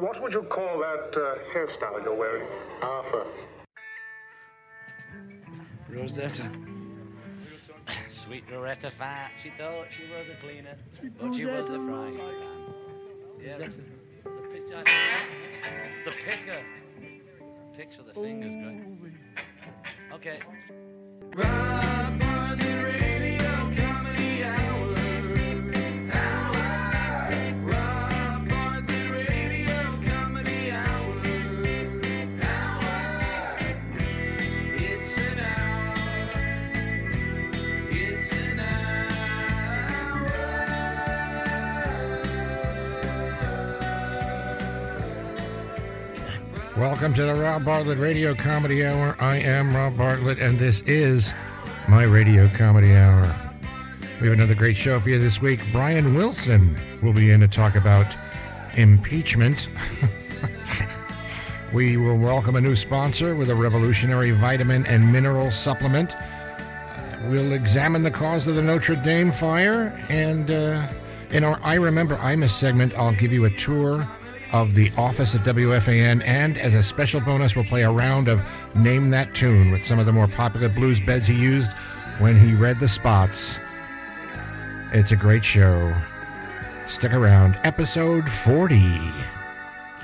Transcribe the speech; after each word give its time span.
what 0.00 0.22
would 0.22 0.32
you 0.32 0.42
call 0.42 0.78
that 0.78 1.16
uh, 1.16 1.34
hairstyle 1.52 2.02
you're 2.04 2.14
wearing? 2.14 2.46
Arthur. 2.82 3.26
Rosetta. 5.90 6.50
Sweet 8.10 8.44
Loretta 8.50 8.90
Fat. 8.90 9.30
She 9.42 9.50
thought 9.58 9.86
she 9.96 10.04
was 10.04 10.26
a 10.30 10.40
cleaner, 10.40 10.76
but 11.20 11.34
she 11.34 11.46
was 11.46 11.68
a 11.68 11.72
frying 11.72 12.16
pan. 12.16 12.38
Yeah. 13.42 13.58
The 13.58 13.64
picture. 14.52 14.84
The 16.04 16.10
picker. 16.10 16.62
Picks 17.76 17.96
with 17.96 18.06
the 18.06 18.14
fingers, 18.14 18.54
great. 19.00 19.14
Okay. 20.12 20.40
Rob 21.34 21.97
Welcome 46.78 47.12
to 47.14 47.24
the 47.24 47.34
Rob 47.34 47.64
Bartlett 47.64 47.98
Radio 47.98 48.36
Comedy 48.36 48.86
Hour. 48.86 49.16
I 49.18 49.38
am 49.38 49.74
Rob 49.74 49.96
Bartlett, 49.96 50.38
and 50.38 50.56
this 50.60 50.80
is 50.82 51.32
my 51.88 52.04
Radio 52.04 52.48
Comedy 52.50 52.94
Hour. 52.94 53.22
We 54.20 54.28
have 54.28 54.38
another 54.38 54.54
great 54.54 54.76
show 54.76 55.00
for 55.00 55.10
you 55.10 55.18
this 55.18 55.42
week. 55.42 55.58
Brian 55.72 56.14
Wilson 56.14 56.80
will 57.02 57.12
be 57.12 57.32
in 57.32 57.40
to 57.40 57.48
talk 57.48 57.74
about 57.74 58.14
impeachment. 58.76 59.68
we 61.72 61.96
will 61.96 62.16
welcome 62.16 62.54
a 62.54 62.60
new 62.60 62.76
sponsor 62.76 63.34
with 63.34 63.50
a 63.50 63.56
revolutionary 63.56 64.30
vitamin 64.30 64.86
and 64.86 65.12
mineral 65.12 65.50
supplement. 65.50 66.14
We'll 67.24 67.54
examine 67.54 68.04
the 68.04 68.12
cause 68.12 68.46
of 68.46 68.54
the 68.54 68.62
Notre 68.62 68.94
Dame 68.94 69.32
fire, 69.32 70.00
and 70.08 70.48
uh, 70.52 70.86
in 71.30 71.42
our 71.42 71.58
I 71.64 71.74
Remember 71.74 72.16
Imus 72.18 72.50
segment, 72.50 72.94
I'll 72.94 73.14
give 73.14 73.32
you 73.32 73.46
a 73.46 73.50
tour 73.50 74.08
of 74.52 74.74
the 74.74 74.90
office 74.96 75.34
at 75.34 75.42
WFAN, 75.42 76.22
and 76.24 76.56
as 76.58 76.74
a 76.74 76.82
special 76.82 77.20
bonus, 77.20 77.54
we'll 77.54 77.64
play 77.64 77.82
a 77.82 77.90
round 77.90 78.28
of 78.28 78.42
Name 78.74 79.10
That 79.10 79.34
Tune 79.34 79.70
with 79.70 79.84
some 79.84 79.98
of 79.98 80.06
the 80.06 80.12
more 80.12 80.28
popular 80.28 80.68
blues 80.68 81.00
beds 81.00 81.26
he 81.26 81.34
used 81.34 81.72
when 82.18 82.38
he 82.38 82.54
read 82.54 82.80
the 82.80 82.88
spots. 82.88 83.58
It's 84.92 85.12
a 85.12 85.16
great 85.16 85.44
show. 85.44 85.94
Stick 86.86 87.12
around. 87.12 87.58
Episode 87.64 88.28
40. 88.28 88.78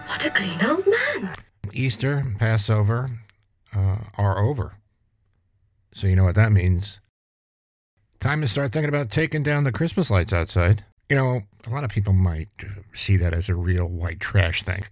What 0.06 0.24
a 0.24 0.30
clean 0.30 0.62
old 0.64 0.86
man. 0.86 1.34
Easter, 1.72 2.24
Passover 2.38 3.10
uh, 3.74 3.96
are 4.18 4.38
over. 4.38 4.74
So 5.94 6.06
you 6.06 6.16
know 6.16 6.24
what 6.24 6.34
that 6.34 6.52
means. 6.52 7.00
Time 8.20 8.40
to 8.40 8.48
start 8.48 8.72
thinking 8.72 8.88
about 8.88 9.10
taking 9.10 9.42
down 9.42 9.64
the 9.64 9.72
Christmas 9.72 10.10
lights 10.10 10.32
outside. 10.32 10.84
You 11.08 11.16
know, 11.16 11.42
a 11.66 11.70
lot 11.70 11.84
of 11.84 11.91
people 11.91 12.12
might 12.12 12.48
see 12.94 13.16
that 13.19 13.34
as 13.34 13.48
a 13.48 13.55
real 13.55 13.86
white 13.86 14.20
trash 14.20 14.62
thing, 14.62 14.84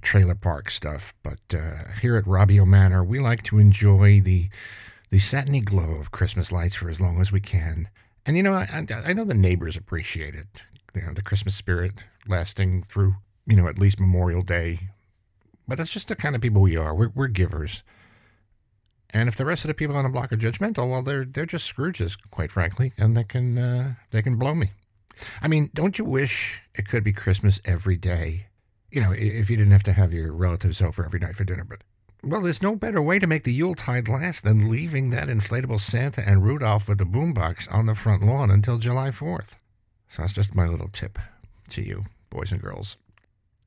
trailer 0.00 0.34
park 0.34 0.70
stuff. 0.70 1.12
But 1.22 1.40
uh, 1.52 1.90
here 2.00 2.16
at 2.16 2.24
Robbio 2.24 2.66
Manor, 2.66 3.02
we 3.02 3.18
like 3.18 3.42
to 3.44 3.58
enjoy 3.58 4.20
the 4.20 4.48
the 5.10 5.18
satiny 5.18 5.60
glow 5.60 5.92
of 5.94 6.10
Christmas 6.10 6.50
lights 6.50 6.74
for 6.74 6.90
as 6.90 7.00
long 7.00 7.20
as 7.20 7.30
we 7.30 7.40
can. 7.40 7.88
And 8.24 8.36
you 8.36 8.42
know, 8.42 8.54
I, 8.54 8.86
I 8.90 9.12
know 9.12 9.24
the 9.24 9.34
neighbors 9.34 9.76
appreciate 9.76 10.34
it. 10.34 10.48
You 10.94 11.02
know, 11.02 11.14
the 11.14 11.22
Christmas 11.22 11.54
spirit 11.54 11.92
lasting 12.26 12.82
through, 12.84 13.16
you 13.46 13.54
know, 13.54 13.68
at 13.68 13.78
least 13.78 14.00
Memorial 14.00 14.42
Day. 14.42 14.90
But 15.68 15.78
that's 15.78 15.92
just 15.92 16.08
the 16.08 16.16
kind 16.16 16.34
of 16.34 16.40
people 16.40 16.60
we 16.60 16.76
are. 16.76 16.94
We're, 16.94 17.12
we're 17.14 17.28
givers. 17.28 17.82
And 19.10 19.28
if 19.28 19.36
the 19.36 19.44
rest 19.44 19.64
of 19.64 19.68
the 19.68 19.74
people 19.74 19.96
on 19.96 20.04
the 20.04 20.10
block 20.10 20.32
are 20.32 20.36
judgmental, 20.36 20.90
well, 20.90 21.02
they're 21.02 21.24
they're 21.24 21.46
just 21.46 21.72
Scrooges, 21.72 22.16
quite 22.30 22.50
frankly, 22.50 22.92
and 22.98 23.16
they 23.16 23.24
can 23.24 23.56
uh, 23.56 23.94
they 24.10 24.22
can 24.22 24.36
blow 24.36 24.54
me. 24.54 24.72
I 25.40 25.48
mean, 25.48 25.70
don't 25.74 25.98
you 25.98 26.04
wish 26.04 26.60
it 26.74 26.88
could 26.88 27.04
be 27.04 27.12
Christmas 27.12 27.60
every 27.64 27.96
day? 27.96 28.46
You 28.90 29.00
know, 29.00 29.12
if 29.12 29.50
you 29.50 29.56
didn't 29.56 29.72
have 29.72 29.82
to 29.84 29.92
have 29.92 30.12
your 30.12 30.32
relatives 30.32 30.80
over 30.80 31.04
every 31.04 31.20
night 31.20 31.36
for 31.36 31.44
dinner, 31.44 31.64
but 31.64 31.80
well, 32.22 32.40
there's 32.40 32.62
no 32.62 32.74
better 32.74 33.00
way 33.00 33.18
to 33.18 33.26
make 33.26 33.44
the 33.44 33.52
Yuletide 33.52 34.08
last 34.08 34.42
than 34.42 34.70
leaving 34.70 35.10
that 35.10 35.28
inflatable 35.28 35.80
Santa 35.80 36.26
and 36.26 36.42
Rudolph 36.42 36.88
with 36.88 36.98
the 36.98 37.04
boombox 37.04 37.72
on 37.72 37.86
the 37.86 37.94
front 37.94 38.24
lawn 38.24 38.50
until 38.50 38.78
July 38.78 39.10
4th. 39.10 39.54
So 40.08 40.22
that's 40.22 40.32
just 40.32 40.54
my 40.54 40.66
little 40.66 40.88
tip 40.88 41.18
to 41.70 41.82
you, 41.82 42.06
boys 42.30 42.52
and 42.52 42.60
girls. 42.60 42.96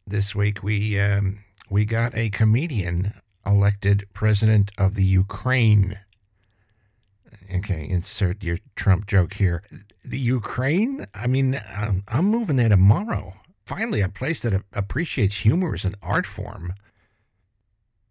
This 0.06 0.34
week 0.36 0.64
we 0.64 1.00
um, 1.00 1.40
we 1.70 1.86
got 1.86 2.16
a 2.16 2.30
comedian 2.32 3.14
elected 3.46 4.08
president 4.14 4.72
of 4.78 4.96
the 4.96 5.06
Ukraine. 5.06 6.00
Okay, 7.54 7.88
insert 7.88 8.44
your 8.44 8.58
Trump 8.76 9.08
joke 9.08 9.34
here. 9.36 9.64
The 10.04 10.18
Ukraine? 10.18 11.08
I 11.14 11.28
mean, 11.28 11.62
I'm, 12.08 12.26
moving 12.26 12.56
there 12.56 12.70
tomorrow. 12.70 13.34
Finally, 13.66 14.02
a 14.02 14.10
place 14.10 14.40
that 14.42 14.64
appreciates 14.74 15.38
humor 15.38 15.74
as 15.74 15.86
an 15.86 15.96
art 16.02 16.26
form. 16.26 16.74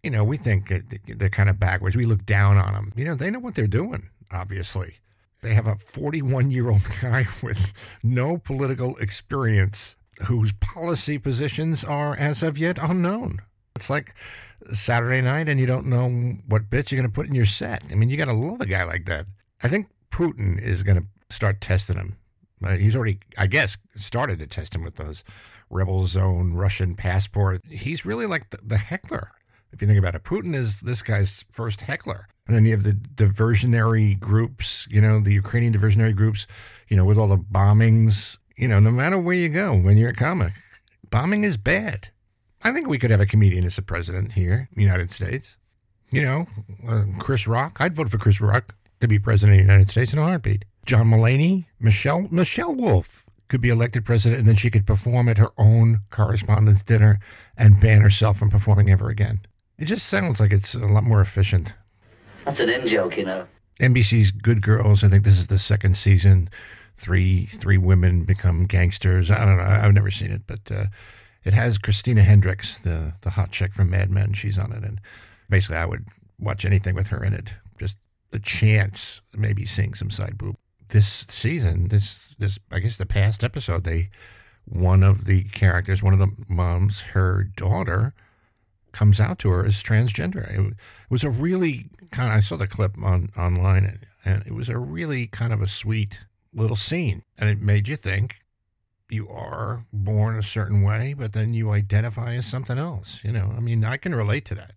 You 0.02 0.10
know, 0.10 0.22
we 0.22 0.36
think 0.36 0.72
they're 1.06 1.28
kind 1.30 1.48
of 1.48 1.58
backwards. 1.58 1.96
We 1.96 2.06
look 2.06 2.24
down 2.24 2.56
on 2.56 2.74
them. 2.74 2.92
You 2.94 3.04
know, 3.06 3.14
they 3.14 3.30
know 3.30 3.40
what 3.40 3.54
they're 3.54 3.66
doing, 3.66 4.10
obviously. 4.30 4.96
They 5.42 5.54
have 5.54 5.66
a 5.66 5.76
41 5.76 6.50
year 6.50 6.70
old 6.70 6.82
guy 7.00 7.26
with 7.42 7.72
no 8.02 8.38
political 8.38 8.96
experience 8.96 9.96
whose 10.26 10.52
policy 10.52 11.18
positions 11.18 11.84
are, 11.84 12.14
as 12.16 12.42
of 12.42 12.58
yet, 12.58 12.78
unknown. 12.80 13.40
It's 13.76 13.90
like 13.90 14.14
Saturday 14.72 15.20
night 15.20 15.48
and 15.48 15.60
you 15.60 15.66
don't 15.66 15.86
know 15.86 16.36
what 16.46 16.70
bits 16.70 16.90
you're 16.90 17.00
going 17.00 17.10
to 17.10 17.14
put 17.14 17.26
in 17.26 17.34
your 17.34 17.44
set. 17.44 17.82
I 17.90 17.94
mean, 17.94 18.10
you 18.10 18.16
got 18.16 18.26
to 18.26 18.32
love 18.32 18.60
a 18.60 18.66
guy 18.66 18.84
like 18.84 19.06
that. 19.06 19.26
I 19.62 19.68
think 19.68 19.88
Putin 20.10 20.60
is 20.60 20.82
going 20.82 20.96
to 21.00 21.06
start 21.30 21.60
testing 21.60 21.96
him. 21.96 22.16
Uh, 22.62 22.76
he's 22.76 22.96
already, 22.96 23.20
I 23.36 23.46
guess, 23.46 23.76
started 23.96 24.38
to 24.40 24.46
test 24.46 24.74
him 24.74 24.82
with 24.82 24.96
those 24.96 25.22
rebel 25.70 26.06
zone 26.06 26.54
Russian 26.54 26.94
passport. 26.94 27.62
He's 27.68 28.04
really 28.04 28.26
like 28.26 28.50
the, 28.50 28.58
the 28.62 28.78
heckler. 28.78 29.30
If 29.72 29.82
you 29.82 29.86
think 29.86 29.98
about 29.98 30.14
it, 30.14 30.24
Putin 30.24 30.54
is 30.54 30.80
this 30.80 31.02
guy's 31.02 31.44
first 31.52 31.82
heckler. 31.82 32.26
And 32.46 32.56
then 32.56 32.64
you 32.64 32.72
have 32.72 32.82
the 32.82 32.94
diversionary 32.94 34.18
groups, 34.18 34.88
you 34.90 35.00
know, 35.00 35.20
the 35.20 35.34
Ukrainian 35.34 35.74
diversionary 35.74 36.16
groups, 36.16 36.46
you 36.88 36.96
know, 36.96 37.04
with 37.04 37.18
all 37.18 37.28
the 37.28 37.36
bombings. 37.36 38.38
You 38.56 38.66
know, 38.66 38.80
no 38.80 38.90
matter 38.90 39.18
where 39.18 39.36
you 39.36 39.50
go 39.50 39.74
when 39.74 39.98
you're 39.98 40.10
a 40.10 40.14
comic, 40.14 40.54
bombing 41.10 41.44
is 41.44 41.56
bad. 41.56 42.08
I 42.62 42.72
think 42.72 42.88
we 42.88 42.98
could 42.98 43.10
have 43.10 43.20
a 43.20 43.26
comedian 43.26 43.64
as 43.64 43.78
a 43.78 43.82
president 43.82 44.32
here 44.32 44.68
United 44.74 45.12
States. 45.12 45.56
You 46.10 46.22
know, 46.22 46.46
uh, 46.88 47.04
Chris 47.18 47.46
Rock. 47.46 47.76
I'd 47.80 47.94
vote 47.94 48.10
for 48.10 48.18
Chris 48.18 48.40
Rock 48.40 48.74
to 49.00 49.06
be 49.06 49.18
president 49.18 49.60
of 49.60 49.66
the 49.66 49.70
United 49.70 49.90
States 49.90 50.12
in 50.14 50.18
a 50.18 50.22
heartbeat. 50.22 50.64
John 50.88 51.10
Mulaney, 51.10 51.66
Michelle 51.78 52.28
Michelle 52.30 52.74
Wolf 52.74 53.22
could 53.48 53.60
be 53.60 53.68
elected 53.68 54.06
president, 54.06 54.38
and 54.38 54.48
then 54.48 54.56
she 54.56 54.70
could 54.70 54.86
perform 54.86 55.28
at 55.28 55.36
her 55.36 55.50
own 55.58 56.00
correspondence 56.08 56.82
dinner 56.82 57.20
and 57.58 57.78
ban 57.78 58.00
herself 58.00 58.38
from 58.38 58.48
performing 58.48 58.88
ever 58.88 59.10
again. 59.10 59.40
It 59.76 59.84
just 59.84 60.06
sounds 60.06 60.40
like 60.40 60.50
it's 60.50 60.74
a 60.74 60.78
lot 60.78 61.04
more 61.04 61.20
efficient. 61.20 61.74
That's 62.46 62.60
an 62.60 62.70
in 62.70 62.86
joke, 62.86 63.18
you 63.18 63.26
know. 63.26 63.46
NBC's 63.78 64.30
Good 64.30 64.62
Girls. 64.62 65.04
I 65.04 65.08
think 65.08 65.24
this 65.24 65.38
is 65.38 65.48
the 65.48 65.58
second 65.58 65.98
season. 65.98 66.48
Three 66.96 67.44
three 67.44 67.76
women 67.76 68.24
become 68.24 68.64
gangsters. 68.64 69.30
I 69.30 69.44
don't 69.44 69.58
know. 69.58 69.64
I've 69.64 69.92
never 69.92 70.10
seen 70.10 70.30
it, 70.30 70.46
but 70.46 70.72
uh, 70.74 70.86
it 71.44 71.52
has 71.52 71.76
Christina 71.76 72.22
Hendricks, 72.22 72.78
the 72.78 73.12
the 73.20 73.30
hot 73.30 73.50
chick 73.50 73.74
from 73.74 73.90
Mad 73.90 74.10
Men. 74.10 74.32
She's 74.32 74.58
on 74.58 74.72
it, 74.72 74.84
and 74.84 75.02
basically, 75.50 75.76
I 75.76 75.84
would 75.84 76.06
watch 76.40 76.64
anything 76.64 76.94
with 76.94 77.08
her 77.08 77.22
in 77.22 77.34
it. 77.34 77.52
Just 77.78 77.98
the 78.30 78.40
chance, 78.40 79.20
maybe 79.36 79.66
seeing 79.66 79.92
some 79.92 80.10
side 80.10 80.38
boob. 80.38 80.56
This 80.88 81.26
season, 81.28 81.88
this 81.88 82.34
this 82.38 82.58
I 82.70 82.78
guess 82.78 82.96
the 82.96 83.06
past 83.06 83.44
episode, 83.44 83.84
they 83.84 84.10
one 84.64 85.02
of 85.02 85.24
the 85.24 85.44
characters, 85.44 86.02
one 86.02 86.12
of 86.12 86.18
the 86.18 86.32
moms, 86.48 87.00
her 87.00 87.44
daughter 87.44 88.14
comes 88.92 89.20
out 89.20 89.38
to 89.40 89.50
her 89.50 89.64
as 89.64 89.82
transgender. 89.82 90.70
It, 90.70 90.74
was 91.10 91.24
a 91.24 91.30
really 91.30 91.86
kind 92.10 92.28
of, 92.30 92.36
I 92.36 92.40
saw 92.40 92.56
the 92.56 92.66
clip 92.66 92.96
on 93.02 93.30
online 93.36 93.84
and, 93.84 94.06
and 94.24 94.46
it 94.46 94.52
was 94.52 94.68
a 94.68 94.78
really 94.78 95.26
kind 95.26 95.52
of 95.52 95.62
a 95.62 95.68
sweet 95.68 96.20
little 96.52 96.76
scene. 96.76 97.22
And 97.38 97.48
it 97.48 97.60
made 97.60 97.88
you 97.88 97.96
think 97.96 98.36
you 99.08 99.28
are 99.28 99.86
born 99.92 100.36
a 100.36 100.42
certain 100.42 100.82
way, 100.82 101.14
but 101.16 101.32
then 101.32 101.54
you 101.54 101.70
identify 101.70 102.34
as 102.34 102.46
something 102.46 102.78
else. 102.78 103.20
You 103.24 103.32
know, 103.32 103.54
I 103.56 103.60
mean, 103.60 103.84
I 103.84 103.96
can 103.96 104.14
relate 104.14 104.44
to 104.46 104.54
that. 104.56 104.72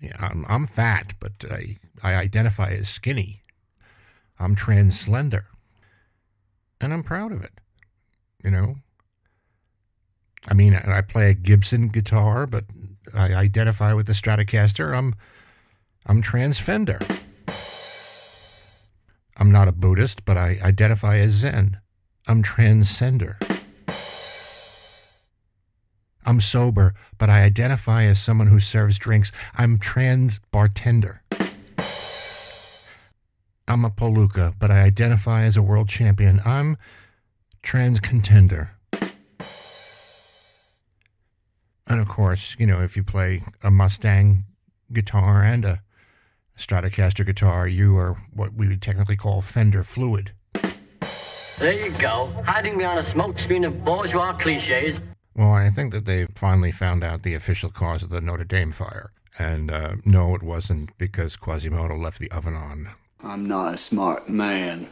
Yeah, 0.00 0.16
I'm, 0.18 0.44
I'm 0.48 0.66
fat, 0.66 1.14
but 1.20 1.32
I, 1.50 1.76
I 2.02 2.14
identify 2.14 2.70
as 2.70 2.88
skinny. 2.88 3.42
I'm 4.38 4.54
trans 4.54 4.98
slender. 4.98 5.46
And 6.80 6.92
I'm 6.92 7.02
proud 7.02 7.32
of 7.32 7.42
it. 7.42 7.52
You 8.44 8.50
know, 8.50 8.76
I 10.46 10.54
mean, 10.54 10.74
I 10.74 11.00
play 11.00 11.30
a 11.30 11.34
Gibson 11.34 11.88
guitar, 11.88 12.46
but 12.46 12.64
I 13.14 13.34
identify 13.34 13.92
with 13.92 14.06
the 14.06 14.12
Stratocaster. 14.12 14.96
I'm 14.96 15.14
I'm 16.06 16.22
transfender. 16.22 17.02
I'm 19.36 19.52
not 19.52 19.68
a 19.68 19.72
Buddhist, 19.72 20.24
but 20.24 20.36
I 20.36 20.58
identify 20.62 21.18
as 21.18 21.32
Zen. 21.32 21.78
I'm 22.26 22.42
transcender. 22.42 23.36
I'm 26.24 26.40
sober, 26.40 26.94
but 27.16 27.30
I 27.30 27.42
identify 27.42 28.04
as 28.04 28.20
someone 28.20 28.48
who 28.48 28.60
serves 28.60 28.98
drinks. 28.98 29.32
I'm 29.54 29.78
trans 29.78 30.40
bartender. 30.50 31.22
I'm 33.68 33.84
a 33.84 33.90
palooka, 33.90 34.54
but 34.58 34.70
I 34.70 34.80
identify 34.80 35.42
as 35.42 35.58
a 35.58 35.62
world 35.62 35.90
champion. 35.90 36.40
I'm 36.46 36.78
trans 37.62 38.00
contender. 38.00 38.70
And 41.86 42.00
of 42.00 42.08
course, 42.08 42.56
you 42.58 42.66
know, 42.66 42.80
if 42.80 42.96
you 42.96 43.04
play 43.04 43.42
a 43.62 43.70
Mustang 43.70 44.44
guitar 44.90 45.42
and 45.42 45.66
a 45.66 45.82
Stratocaster 46.56 47.26
guitar, 47.26 47.68
you 47.68 47.98
are 47.98 48.16
what 48.32 48.54
we 48.54 48.68
would 48.68 48.80
technically 48.80 49.16
call 49.16 49.42
fender 49.42 49.84
fluid. 49.84 50.32
There 51.58 51.72
you 51.72 51.90
go, 51.98 52.32
hiding 52.46 52.78
behind 52.78 52.98
a 52.98 53.02
smokescreen 53.02 53.66
of 53.66 53.84
bourgeois 53.84 54.32
cliches. 54.32 55.02
Well, 55.36 55.52
I 55.52 55.68
think 55.68 55.92
that 55.92 56.06
they 56.06 56.26
finally 56.34 56.72
found 56.72 57.04
out 57.04 57.22
the 57.22 57.34
official 57.34 57.70
cause 57.70 58.02
of 58.02 58.08
the 58.08 58.22
Notre 58.22 58.44
Dame 58.44 58.72
fire. 58.72 59.10
And 59.38 59.70
uh, 59.70 59.96
no, 60.06 60.34
it 60.34 60.42
wasn't 60.42 60.96
because 60.96 61.36
Quasimodo 61.36 61.96
left 61.96 62.18
the 62.18 62.30
oven 62.30 62.54
on. 62.54 62.90
I'm 63.22 63.46
not 63.46 63.74
a 63.74 63.76
smart 63.76 64.28
man. 64.28 64.88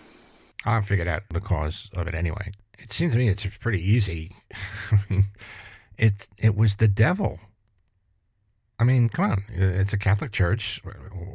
I 0.64 0.80
figured 0.80 1.08
out 1.08 1.22
the 1.30 1.40
cause 1.40 1.88
of 1.94 2.08
it 2.08 2.14
anyway. 2.14 2.52
It 2.78 2.92
seems 2.92 3.12
to 3.12 3.18
me 3.18 3.28
it's 3.28 3.46
pretty 3.58 3.80
easy. 3.80 4.32
It 5.98 6.28
it 6.36 6.56
was 6.56 6.76
the 6.76 6.88
devil. 6.88 7.40
I 8.78 8.84
mean, 8.84 9.08
come 9.08 9.30
on, 9.30 9.44
it's 9.48 9.94
a 9.94 9.98
Catholic 9.98 10.32
church. 10.32 10.82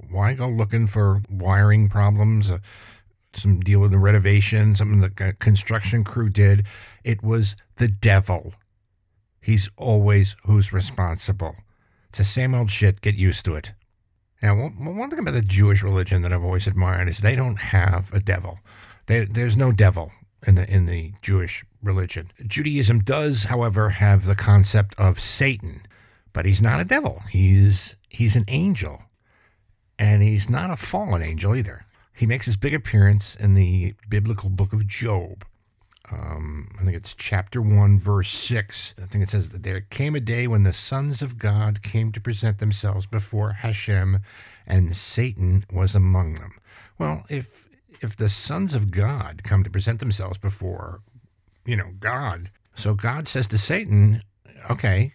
Why 0.09 0.33
go 0.33 0.47
looking 0.47 0.85
for 0.85 1.21
wiring 1.29 1.89
problems? 1.89 2.51
Uh, 2.51 2.59
some 3.33 3.61
deal 3.61 3.79
with 3.79 3.91
the 3.91 3.97
renovation, 3.97 4.75
something 4.75 4.99
the 4.99 5.33
construction 5.39 6.03
crew 6.03 6.29
did. 6.29 6.67
It 7.03 7.23
was 7.23 7.55
the 7.77 7.87
devil. 7.87 8.53
He's 9.41 9.69
always 9.77 10.35
who's 10.45 10.71
responsible. 10.71 11.55
It's 12.09 12.19
the 12.19 12.25
same 12.25 12.53
old 12.53 12.69
shit. 12.69 13.01
Get 13.01 13.15
used 13.15 13.45
to 13.45 13.55
it. 13.55 13.71
Now, 14.41 14.55
one 14.55 15.09
thing 15.09 15.19
about 15.19 15.35
the 15.35 15.41
Jewish 15.41 15.83
religion 15.83 16.23
that 16.23 16.33
I've 16.33 16.43
always 16.43 16.65
admired 16.65 17.07
is 17.07 17.19
they 17.19 17.35
don't 17.35 17.57
have 17.59 18.11
a 18.13 18.19
devil. 18.19 18.59
They, 19.05 19.25
there's 19.25 19.55
no 19.55 19.71
devil 19.71 20.11
in 20.45 20.55
the 20.55 20.69
in 20.69 20.87
the 20.87 21.13
Jewish 21.21 21.63
religion. 21.83 22.31
Judaism 22.47 22.99
does, 22.99 23.43
however, 23.43 23.91
have 23.91 24.25
the 24.25 24.35
concept 24.35 24.95
of 24.97 25.19
Satan, 25.19 25.85
but 26.33 26.45
he's 26.45 26.61
not 26.61 26.79
a 26.79 26.85
devil. 26.85 27.21
He's 27.29 27.95
he's 28.09 28.35
an 28.35 28.45
angel, 28.47 29.03
and 29.99 30.23
he's 30.23 30.49
not 30.49 30.71
a 30.71 30.77
fallen 30.77 31.21
angel 31.21 31.55
either. 31.55 31.85
He 32.13 32.25
makes 32.25 32.45
his 32.45 32.57
big 32.57 32.73
appearance 32.73 33.35
in 33.35 33.53
the 33.53 33.93
biblical 34.09 34.49
book 34.49 34.73
of 34.73 34.87
Job. 34.87 35.45
Um, 36.11 36.67
I 36.79 36.83
think 36.83 36.95
it's 36.95 37.13
chapter 37.13 37.61
1, 37.61 37.99
verse 37.99 38.29
6. 38.31 38.95
I 39.01 39.05
think 39.05 39.23
it 39.23 39.29
says 39.29 39.49
that 39.49 39.63
there 39.63 39.81
came 39.81 40.15
a 40.15 40.19
day 40.19 40.45
when 40.47 40.63
the 40.63 40.73
sons 40.73 41.21
of 41.21 41.37
God 41.37 41.81
came 41.81 42.11
to 42.11 42.19
present 42.19 42.59
themselves 42.59 43.05
before 43.05 43.53
Hashem, 43.53 44.19
and 44.67 44.95
Satan 44.95 45.65
was 45.71 45.95
among 45.95 46.35
them. 46.35 46.53
Well, 46.97 47.23
if 47.29 47.67
if 48.01 48.15
the 48.15 48.29
sons 48.29 48.73
of 48.73 48.89
God 48.89 49.41
come 49.43 49.63
to 49.63 49.69
present 49.69 49.99
themselves 49.99 50.37
before, 50.37 51.01
you 51.65 51.75
know, 51.75 51.91
God, 51.99 52.49
so 52.75 52.95
God 52.95 53.27
says 53.27 53.47
to 53.47 53.57
Satan, 53.57 54.23
okay, 54.69 55.13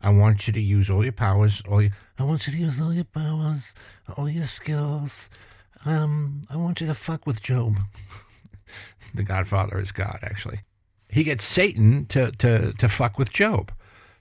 I 0.00 0.10
want 0.10 0.46
you 0.46 0.52
to 0.52 0.60
use 0.60 0.88
all 0.88 1.02
your 1.02 1.12
powers, 1.12 1.62
all 1.68 1.82
your, 1.82 1.90
I 2.18 2.22
want 2.22 2.46
you 2.46 2.52
to 2.52 2.58
use 2.58 2.80
all 2.80 2.92
your 2.92 3.04
powers, 3.04 3.74
all 4.16 4.28
your 4.28 4.44
skills. 4.44 5.28
Um, 5.84 6.42
I 6.48 6.56
want 6.56 6.80
you 6.80 6.86
to 6.86 6.94
fuck 6.94 7.26
with 7.26 7.42
Job. 7.42 7.76
the 9.14 9.22
Godfather 9.22 9.78
is 9.78 9.92
God, 9.92 10.20
actually. 10.22 10.60
He 11.08 11.24
gets 11.24 11.44
Satan 11.44 12.06
to, 12.06 12.30
to, 12.32 12.72
to 12.74 12.88
fuck 12.88 13.18
with 13.18 13.32
Job. 13.32 13.72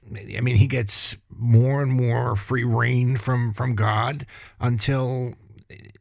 I 0.08 0.42
mean, 0.42 0.56
he 0.56 0.66
gets 0.66 1.16
more 1.30 1.82
and 1.84 1.92
more 1.92 2.36
free 2.36 2.64
rein 2.64 3.18
from, 3.18 3.54
from 3.54 3.76
God 3.76 4.26
until 4.60 5.36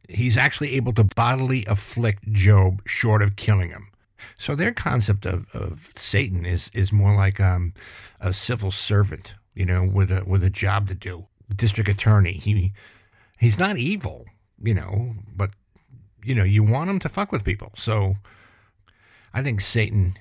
he's 0.07 0.37
actually 0.37 0.75
able 0.75 0.93
to 0.93 1.03
bodily 1.03 1.63
afflict 1.67 2.31
Job 2.31 2.81
short 2.85 3.21
of 3.21 3.35
killing 3.35 3.69
him. 3.69 3.89
So 4.37 4.55
their 4.55 4.73
concept 4.73 5.25
of, 5.25 5.53
of 5.53 5.91
Satan 5.95 6.45
is 6.45 6.71
is 6.73 6.91
more 6.91 7.15
like 7.15 7.39
um, 7.39 7.73
a 8.19 8.33
civil 8.33 8.71
servant, 8.71 9.33
you 9.53 9.65
know, 9.65 9.89
with 9.91 10.11
a 10.11 10.23
with 10.25 10.43
a 10.43 10.49
job 10.49 10.87
to 10.89 10.95
do. 10.95 11.27
District 11.55 11.89
attorney. 11.89 12.33
He 12.33 12.73
he's 13.37 13.57
not 13.57 13.77
evil, 13.77 14.25
you 14.61 14.73
know, 14.73 15.15
but 15.35 15.51
you 16.23 16.35
know, 16.35 16.43
you 16.43 16.63
want 16.63 16.89
him 16.89 16.99
to 16.99 17.09
fuck 17.09 17.31
with 17.31 17.43
people. 17.43 17.71
So 17.75 18.15
I 19.33 19.43
think 19.43 19.61
Satan 19.61 20.17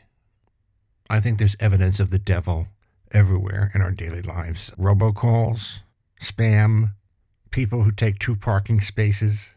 I 1.10 1.20
think 1.20 1.38
there's 1.38 1.56
evidence 1.58 2.00
of 2.00 2.10
the 2.10 2.19
devil 2.19 2.69
everywhere 3.12 3.70
in 3.75 3.81
our 3.81 3.90
daily 3.90 4.20
lives. 4.20 4.70
Robocalls, 4.78 5.81
spam, 6.20 6.93
people 7.50 7.82
who 7.82 7.93
take 7.93 8.19
two 8.19 8.37
parking 8.37 8.81
spaces, 8.81 9.52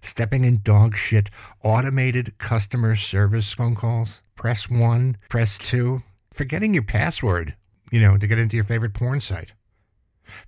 stepping 0.00 0.44
in 0.44 0.60
dog 0.64 0.96
shit, 0.96 1.30
automated 1.62 2.36
customer 2.38 2.96
service 2.96 3.52
phone 3.52 3.76
calls, 3.76 4.20
press 4.34 4.68
one, 4.68 5.16
press 5.28 5.58
two, 5.58 6.02
forgetting 6.32 6.74
your 6.74 6.82
password, 6.82 7.54
you 7.92 8.00
know, 8.00 8.18
to 8.18 8.26
get 8.26 8.38
into 8.38 8.56
your 8.56 8.64
favorite 8.64 8.94
porn 8.94 9.20
site. 9.20 9.52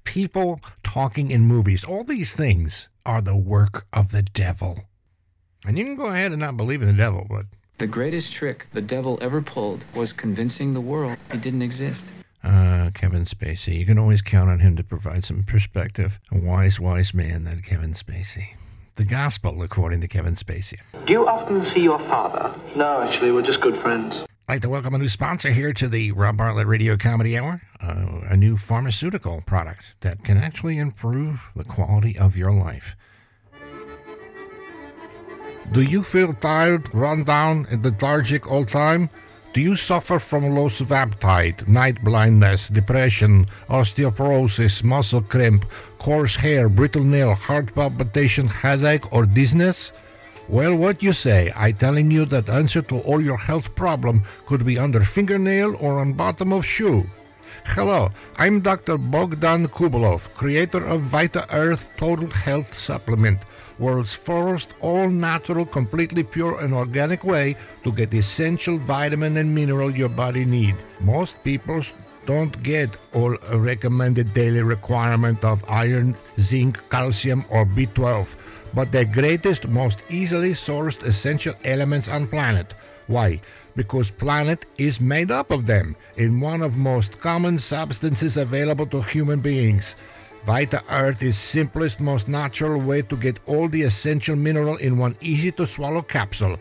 People 0.02 0.60
talking 0.82 1.30
in 1.30 1.46
movies, 1.46 1.84
all 1.84 2.02
these 2.02 2.34
things 2.34 2.88
are 3.06 3.20
the 3.20 3.36
work 3.36 3.86
of 3.92 4.10
the 4.10 4.22
devil. 4.22 4.84
And 5.64 5.78
you 5.78 5.84
can 5.84 5.94
go 5.94 6.06
ahead 6.06 6.32
and 6.32 6.40
not 6.40 6.56
believe 6.56 6.82
in 6.82 6.88
the 6.88 6.94
devil, 6.94 7.26
but 7.28 7.46
The 7.84 7.88
greatest 7.88 8.32
trick 8.32 8.66
the 8.72 8.80
devil 8.80 9.18
ever 9.20 9.42
pulled 9.42 9.84
was 9.94 10.10
convincing 10.14 10.72
the 10.72 10.80
world 10.80 11.18
he 11.30 11.36
didn't 11.36 11.60
exist. 11.60 12.02
uh, 12.42 12.88
Kevin 12.94 13.26
Spacey, 13.26 13.78
you 13.78 13.84
can 13.84 13.98
always 13.98 14.22
count 14.22 14.48
on 14.48 14.60
him 14.60 14.74
to 14.76 14.82
provide 14.82 15.26
some 15.26 15.42
perspective. 15.42 16.18
A 16.32 16.38
wise, 16.38 16.80
wise 16.80 17.12
man, 17.12 17.44
that 17.44 17.62
Kevin 17.62 17.92
Spacey. 17.92 18.54
The 18.94 19.04
gospel, 19.04 19.62
according 19.62 20.00
to 20.00 20.08
Kevin 20.08 20.34
Spacey. 20.34 20.78
Do 21.04 21.12
you 21.12 21.28
often 21.28 21.62
see 21.62 21.82
your 21.82 21.98
father? 21.98 22.58
No, 22.74 23.02
actually, 23.02 23.32
we're 23.32 23.42
just 23.42 23.60
good 23.60 23.76
friends. 23.76 24.14
I'd 24.48 24.54
like 24.54 24.62
to 24.62 24.70
welcome 24.70 24.94
a 24.94 24.98
new 24.98 25.06
sponsor 25.10 25.50
here 25.50 25.74
to 25.74 25.86
the 25.86 26.10
Rob 26.12 26.38
Bartlett 26.38 26.66
Radio 26.66 26.96
Comedy 26.96 27.36
Hour, 27.36 27.60
uh, 27.82 28.20
a 28.30 28.36
new 28.38 28.56
pharmaceutical 28.56 29.42
product 29.42 29.94
that 30.00 30.24
can 30.24 30.38
actually 30.38 30.78
improve 30.78 31.50
the 31.54 31.64
quality 31.64 32.18
of 32.18 32.34
your 32.34 32.50
life. 32.50 32.96
Do 35.74 35.82
you 35.82 36.04
feel 36.04 36.34
tired, 36.34 36.94
run 36.94 37.24
down, 37.24 37.66
and 37.68 37.82
lethargic 37.84 38.46
all 38.48 38.64
time? 38.64 39.10
Do 39.52 39.60
you 39.60 39.74
suffer 39.74 40.20
from 40.20 40.54
loss 40.54 40.80
of 40.80 40.92
appetite, 40.92 41.66
night 41.66 42.00
blindness, 42.04 42.68
depression, 42.68 43.48
osteoporosis, 43.68 44.84
muscle 44.84 45.20
cramp, 45.20 45.66
coarse 45.98 46.36
hair, 46.36 46.68
brittle 46.68 47.02
nail, 47.02 47.34
heart 47.34 47.74
palpitation, 47.74 48.46
headache, 48.46 49.12
or 49.12 49.26
dizziness? 49.26 49.90
Well, 50.48 50.76
what 50.76 51.02
you 51.02 51.12
say? 51.12 51.52
I 51.56 51.72
telling 51.72 52.08
you 52.08 52.24
that 52.26 52.48
answer 52.48 52.82
to 52.82 53.00
all 53.00 53.20
your 53.20 53.38
health 53.38 53.74
problem 53.74 54.22
could 54.46 54.64
be 54.64 54.78
under 54.78 55.00
fingernail 55.02 55.74
or 55.80 55.98
on 55.98 56.12
bottom 56.12 56.52
of 56.52 56.64
shoe. 56.64 57.04
Hello, 57.66 58.12
I'm 58.36 58.60
Dr. 58.60 58.96
Bogdan 58.96 59.66
Kubalov, 59.66 60.32
creator 60.34 60.86
of 60.86 61.00
Vita 61.00 61.52
Earth 61.52 61.88
Total 61.96 62.30
Health 62.30 62.78
Supplement, 62.78 63.40
world's 63.78 64.14
first 64.14 64.68
all-natural, 64.80 65.66
completely 65.66 66.22
pure 66.22 66.60
and 66.60 66.74
organic 66.74 67.24
way 67.24 67.56
to 67.82 67.92
get 67.92 68.14
essential 68.14 68.78
vitamin 68.78 69.36
and 69.36 69.54
mineral 69.54 69.90
your 69.90 70.08
body 70.08 70.44
need. 70.44 70.76
Most 71.00 71.42
people 71.44 71.82
don't 72.26 72.62
get 72.62 72.96
all 73.12 73.36
recommended 73.52 74.32
daily 74.32 74.62
requirement 74.62 75.44
of 75.44 75.64
iron, 75.68 76.16
zinc, 76.38 76.78
calcium, 76.88 77.44
or 77.50 77.66
B12 77.66 78.28
but 78.74 78.90
the 78.90 79.04
greatest, 79.04 79.68
most 79.68 80.00
easily 80.10 80.50
sourced 80.50 81.02
essential 81.04 81.54
elements 81.64 82.08
on 82.08 82.26
planet. 82.26 82.74
Why? 83.06 83.40
Because 83.76 84.10
planet 84.10 84.66
is 84.78 85.00
made 85.00 85.30
up 85.30 85.50
of 85.50 85.66
them 85.66 85.96
in 86.16 86.40
one 86.40 86.62
of 86.62 86.76
most 86.76 87.20
common 87.20 87.58
substances 87.58 88.36
available 88.36 88.86
to 88.86 89.02
human 89.02 89.40
beings. 89.40 89.94
Vita 90.44 90.82
Earth 90.90 91.22
is 91.22 91.38
simplest, 91.38 92.00
most 92.00 92.28
natural 92.28 92.78
way 92.78 93.00
to 93.00 93.16
get 93.16 93.40
all 93.46 93.66
the 93.66 93.80
essential 93.80 94.36
mineral 94.36 94.76
in 94.76 94.98
one 94.98 95.16
easy 95.22 95.50
to 95.52 95.66
swallow 95.66 96.02
capsule. 96.02 96.58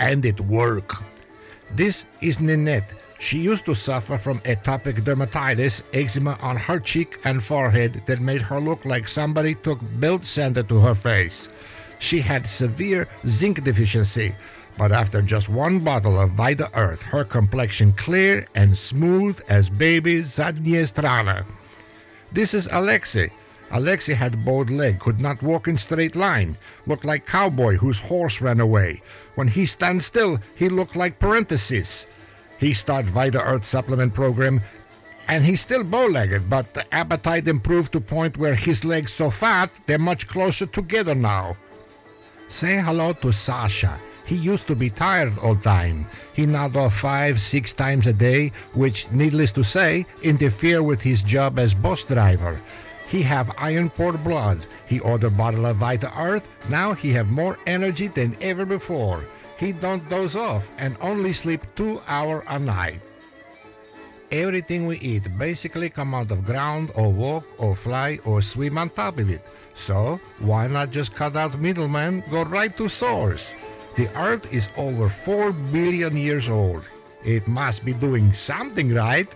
And 0.00 0.24
it 0.24 0.40
work. 0.40 0.94
This 1.74 2.06
is 2.22 2.38
Ninette. 2.40 2.94
She 3.18 3.38
used 3.38 3.66
to 3.66 3.74
suffer 3.74 4.16
from 4.16 4.38
atopic 4.40 5.02
dermatitis, 5.02 5.82
eczema 5.92 6.38
on 6.40 6.56
her 6.56 6.80
cheek 6.80 7.20
and 7.24 7.44
forehead 7.44 8.00
that 8.06 8.20
made 8.20 8.40
her 8.40 8.60
look 8.60 8.86
like 8.86 9.06
somebody 9.06 9.56
took 9.56 9.78
belt 10.00 10.24
sander 10.24 10.62
to 10.62 10.78
her 10.78 10.94
face. 10.94 11.50
She 11.98 12.20
had 12.20 12.48
severe 12.48 13.08
zinc 13.26 13.62
deficiency, 13.62 14.34
but 14.78 14.92
after 14.92 15.20
just 15.20 15.50
one 15.50 15.80
bottle 15.80 16.18
of 16.18 16.30
Vita 16.30 16.70
Earth, 16.74 17.02
her 17.02 17.24
complexion 17.24 17.92
clear 17.92 18.46
and 18.54 18.78
smooth 18.78 19.38
as 19.48 19.68
baby 19.68 20.22
Zadniestrana. 20.22 21.44
This 22.32 22.54
is 22.54 22.68
Alexei. 22.70 23.30
Alexei 23.70 24.14
had 24.14 24.44
bowed 24.44 24.70
leg, 24.70 24.98
could 24.98 25.20
not 25.20 25.42
walk 25.42 25.68
in 25.68 25.76
straight 25.76 26.16
line, 26.16 26.56
looked 26.86 27.04
like 27.04 27.26
cowboy 27.26 27.76
whose 27.76 27.98
horse 27.98 28.40
ran 28.40 28.60
away. 28.60 29.02
When 29.34 29.48
he 29.48 29.66
stand 29.66 30.02
still, 30.02 30.38
he 30.54 30.68
looked 30.68 30.96
like 30.96 31.18
parenthesis. 31.18 32.06
He 32.58 32.72
start 32.74 33.04
Vita 33.06 33.42
Earth 33.42 33.64
supplement 33.64 34.14
program 34.14 34.60
and 35.28 35.44
he's 35.44 35.60
still 35.60 35.84
bow-legged, 35.84 36.48
but 36.48 36.72
the 36.72 36.92
appetite 36.92 37.46
improved 37.46 37.92
to 37.92 38.00
point 38.00 38.38
where 38.38 38.54
his 38.54 38.84
legs 38.84 39.12
so 39.12 39.28
fat 39.30 39.70
they're 39.86 39.98
much 39.98 40.26
closer 40.26 40.64
together 40.64 41.14
now. 41.14 41.56
Say 42.48 42.80
hello 42.80 43.12
to 43.12 43.30
Sasha. 43.30 43.98
He 44.28 44.36
used 44.36 44.66
to 44.66 44.76
be 44.76 44.90
tired 44.90 45.32
all 45.38 45.56
time. 45.56 46.04
He 46.34 46.44
nod 46.44 46.76
off 46.76 47.00
five, 47.00 47.40
six 47.40 47.72
times 47.72 48.06
a 48.06 48.12
day, 48.12 48.52
which, 48.74 49.10
needless 49.10 49.52
to 49.52 49.64
say, 49.64 50.04
interfere 50.22 50.82
with 50.82 51.00
his 51.00 51.22
job 51.22 51.58
as 51.58 51.72
bus 51.72 52.04
driver. 52.04 52.60
He 53.08 53.22
have 53.22 53.56
iron 53.56 53.88
poor 53.88 54.12
blood. 54.12 54.60
He 54.86 55.00
order 55.00 55.30
bottle 55.30 55.64
of 55.64 55.78
Vita 55.78 56.12
Earth. 56.12 56.46
Now 56.68 56.92
he 56.92 57.10
have 57.14 57.30
more 57.30 57.56
energy 57.66 58.08
than 58.08 58.36
ever 58.42 58.66
before. 58.66 59.24
He 59.56 59.72
don't 59.72 60.06
doze 60.10 60.36
off 60.36 60.68
and 60.76 60.94
only 61.00 61.32
sleep 61.32 61.64
two 61.74 62.02
hour 62.06 62.44
a 62.48 62.58
night. 62.58 63.00
Everything 64.30 64.86
we 64.86 64.98
eat 64.98 65.24
basically 65.38 65.88
come 65.88 66.12
out 66.14 66.30
of 66.30 66.44
ground 66.44 66.92
or 66.94 67.10
walk 67.10 67.44
or 67.56 67.74
fly 67.74 68.18
or 68.26 68.42
swim 68.42 68.76
on 68.76 68.90
top 68.90 69.16
of 69.16 69.30
it. 69.30 69.40
So 69.72 70.20
why 70.40 70.68
not 70.68 70.90
just 70.90 71.14
cut 71.14 71.34
out 71.34 71.58
middleman, 71.58 72.22
go 72.30 72.44
right 72.44 72.76
to 72.76 72.90
source? 72.90 73.54
The 73.96 74.08
earth 74.16 74.52
is 74.52 74.68
over 74.76 75.08
4 75.08 75.52
billion 75.52 76.16
years 76.16 76.48
old. 76.48 76.84
It 77.24 77.46
must 77.48 77.84
be 77.84 77.92
doing 77.92 78.32
something 78.32 78.94
right. 78.94 79.28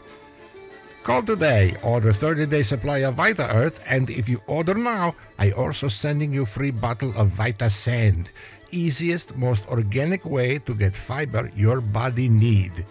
Call 1.02 1.22
today, 1.22 1.74
order 1.82 2.12
30 2.12 2.46
day 2.46 2.62
supply 2.62 2.98
of 2.98 3.14
Vita 3.14 3.50
Earth, 3.50 3.80
and 3.86 4.08
if 4.08 4.28
you 4.28 4.40
order 4.46 4.74
now, 4.74 5.16
I 5.36 5.50
also 5.50 5.88
sending 5.88 6.32
you 6.32 6.46
free 6.46 6.70
bottle 6.70 7.12
of 7.16 7.34
Vita 7.34 7.68
Sand. 7.68 8.30
Easiest, 8.70 9.36
most 9.36 9.66
organic 9.66 10.24
way 10.24 10.58
to 10.60 10.74
get 10.74 10.94
fiber 10.94 11.50
your 11.56 11.80
body 11.80 12.28
need. 12.28 12.86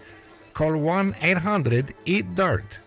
Call 0.52 0.76
1 0.76 1.16
800 1.22 1.94
Eat 2.04 2.34
Dirt. 2.34 2.78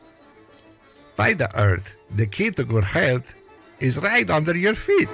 Vita 1.18 1.50
Earth, 1.58 1.92
the 2.16 2.28
key 2.28 2.52
to 2.52 2.64
good 2.64 2.84
health, 2.84 3.26
is 3.80 3.98
right 3.98 4.30
under 4.30 4.56
your 4.56 4.76
feet. 4.76 5.10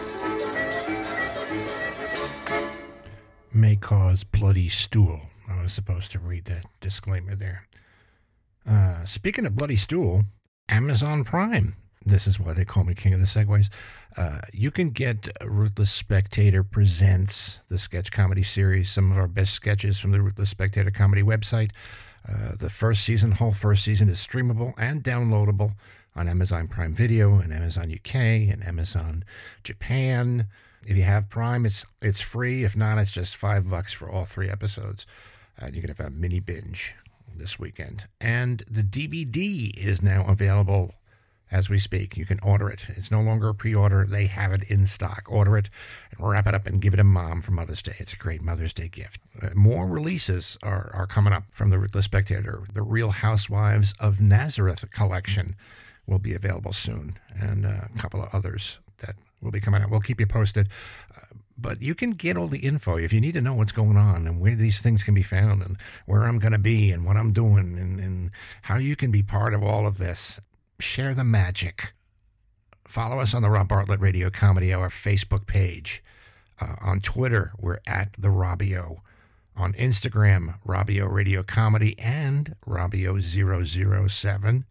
May 3.53 3.75
cause 3.75 4.23
bloody 4.23 4.69
stool. 4.69 5.21
I 5.49 5.61
was 5.61 5.73
supposed 5.73 6.11
to 6.11 6.19
read 6.19 6.45
that 6.45 6.65
disclaimer 6.79 7.35
there. 7.35 7.67
Uh, 8.67 9.03
speaking 9.05 9.45
of 9.45 9.55
bloody 9.55 9.75
stool, 9.75 10.23
Amazon 10.69 11.23
Prime. 11.23 11.75
This 12.05 12.27
is 12.27 12.39
why 12.39 12.53
they 12.53 12.65
call 12.65 12.83
me 12.83 12.95
king 12.95 13.13
of 13.13 13.19
the 13.19 13.25
segways. 13.25 13.67
Uh, 14.15 14.39
you 14.53 14.71
can 14.71 14.89
get 14.89 15.27
Ruthless 15.43 15.91
Spectator 15.91 16.63
Presents, 16.63 17.59
the 17.69 17.77
sketch 17.77 18.11
comedy 18.11 18.43
series, 18.43 18.89
some 18.89 19.11
of 19.11 19.17
our 19.17 19.27
best 19.27 19.53
sketches 19.53 19.99
from 19.99 20.11
the 20.11 20.21
Ruthless 20.21 20.49
Spectator 20.49 20.91
comedy 20.91 21.21
website. 21.21 21.71
Uh, 22.27 22.55
the 22.57 22.69
first 22.69 23.03
season, 23.03 23.33
whole 23.33 23.53
first 23.53 23.83
season, 23.83 24.09
is 24.09 24.25
streamable 24.25 24.73
and 24.77 25.03
downloadable 25.03 25.75
on 26.15 26.27
Amazon 26.27 26.67
Prime 26.67 26.93
Video 26.93 27.39
and 27.39 27.53
Amazon 27.53 27.91
UK 27.91 28.15
and 28.15 28.65
Amazon 28.65 29.23
Japan. 29.63 30.47
If 30.85 30.97
you 30.97 31.03
have 31.03 31.29
Prime, 31.29 31.65
it's 31.65 31.85
it's 32.01 32.21
free. 32.21 32.63
If 32.63 32.75
not, 32.75 32.97
it's 32.97 33.11
just 33.11 33.35
five 33.35 33.69
bucks 33.69 33.93
for 33.93 34.09
all 34.09 34.25
three 34.25 34.49
episodes. 34.49 35.05
And 35.57 35.75
you 35.75 35.81
can 35.81 35.89
have 35.89 35.99
a 35.99 36.09
mini 36.09 36.39
binge 36.39 36.95
this 37.35 37.59
weekend. 37.59 38.07
And 38.19 38.63
the 38.69 38.83
DVD 38.83 39.75
is 39.77 40.01
now 40.01 40.25
available 40.27 40.95
as 41.51 41.69
we 41.69 41.77
speak. 41.77 42.17
You 42.17 42.25
can 42.25 42.39
order 42.39 42.69
it. 42.69 42.85
It's 42.89 43.11
no 43.11 43.21
longer 43.21 43.49
a 43.49 43.53
pre-order. 43.53 44.05
They 44.05 44.27
have 44.27 44.53
it 44.53 44.63
in 44.63 44.87
stock. 44.87 45.25
Order 45.27 45.57
it 45.57 45.69
and 46.11 46.27
wrap 46.27 46.47
it 46.47 46.55
up 46.55 46.65
and 46.65 46.81
give 46.81 46.93
it 46.93 46.97
to 46.97 47.03
mom 47.03 47.41
for 47.41 47.51
Mother's 47.51 47.81
Day. 47.81 47.95
It's 47.99 48.13
a 48.13 48.17
great 48.17 48.41
Mother's 48.41 48.73
Day 48.73 48.87
gift. 48.87 49.19
Uh, 49.41 49.49
more 49.53 49.85
releases 49.85 50.57
are, 50.63 50.91
are 50.93 51.07
coming 51.07 51.33
up 51.33 51.43
from 51.51 51.69
the 51.69 51.77
Ruthless 51.77 52.05
Spectator. 52.05 52.63
The 52.73 52.81
Real 52.81 53.11
Housewives 53.11 53.93
of 53.99 54.21
Nazareth 54.21 54.89
collection 54.91 55.55
will 56.07 56.19
be 56.19 56.33
available 56.33 56.73
soon, 56.73 57.19
and 57.35 57.65
uh, 57.65 57.87
a 57.93 57.99
couple 57.99 58.23
of 58.23 58.33
others 58.33 58.79
will 59.41 59.51
be 59.51 59.59
coming 59.59 59.81
out. 59.81 59.89
We'll 59.89 59.99
keep 59.99 60.19
you 60.19 60.27
posted. 60.27 60.69
Uh, 61.15 61.21
but 61.57 61.81
you 61.81 61.93
can 61.93 62.11
get 62.11 62.37
all 62.37 62.47
the 62.47 62.59
info 62.59 62.97
if 62.97 63.13
you 63.13 63.21
need 63.21 63.33
to 63.33 63.41
know 63.41 63.53
what's 63.53 63.71
going 63.71 63.97
on 63.97 64.25
and 64.27 64.39
where 64.39 64.55
these 64.55 64.81
things 64.81 65.03
can 65.03 65.13
be 65.13 65.23
found 65.23 65.61
and 65.61 65.77
where 66.05 66.23
I'm 66.23 66.39
going 66.39 66.53
to 66.53 66.57
be 66.57 66.91
and 66.91 67.05
what 67.05 67.17
I'm 67.17 67.33
doing 67.33 67.77
and, 67.77 67.99
and 67.99 68.31
how 68.63 68.77
you 68.77 68.95
can 68.95 69.11
be 69.11 69.21
part 69.21 69.53
of 69.53 69.61
all 69.63 69.85
of 69.85 69.97
this. 69.97 70.39
Share 70.79 71.13
the 71.13 71.23
magic. 71.23 71.93
Follow 72.87 73.19
us 73.19 73.33
on 73.33 73.41
the 73.41 73.49
Rob 73.49 73.67
Bartlett 73.67 73.99
Radio 73.99 74.29
Comedy 74.29 74.73
Hour 74.73 74.89
Facebook 74.89 75.45
page. 75.45 76.03
Uh, 76.59 76.75
on 76.81 76.99
Twitter, 76.99 77.51
we're 77.59 77.79
at 77.85 78.13
the 78.17 78.27
Robbio. 78.29 78.97
On 79.55 79.73
Instagram, 79.73 80.55
Robbio 80.65 81.11
Radio 81.11 81.43
Comedy 81.43 81.97
and 81.99 82.55
Robbio007. 82.67 84.63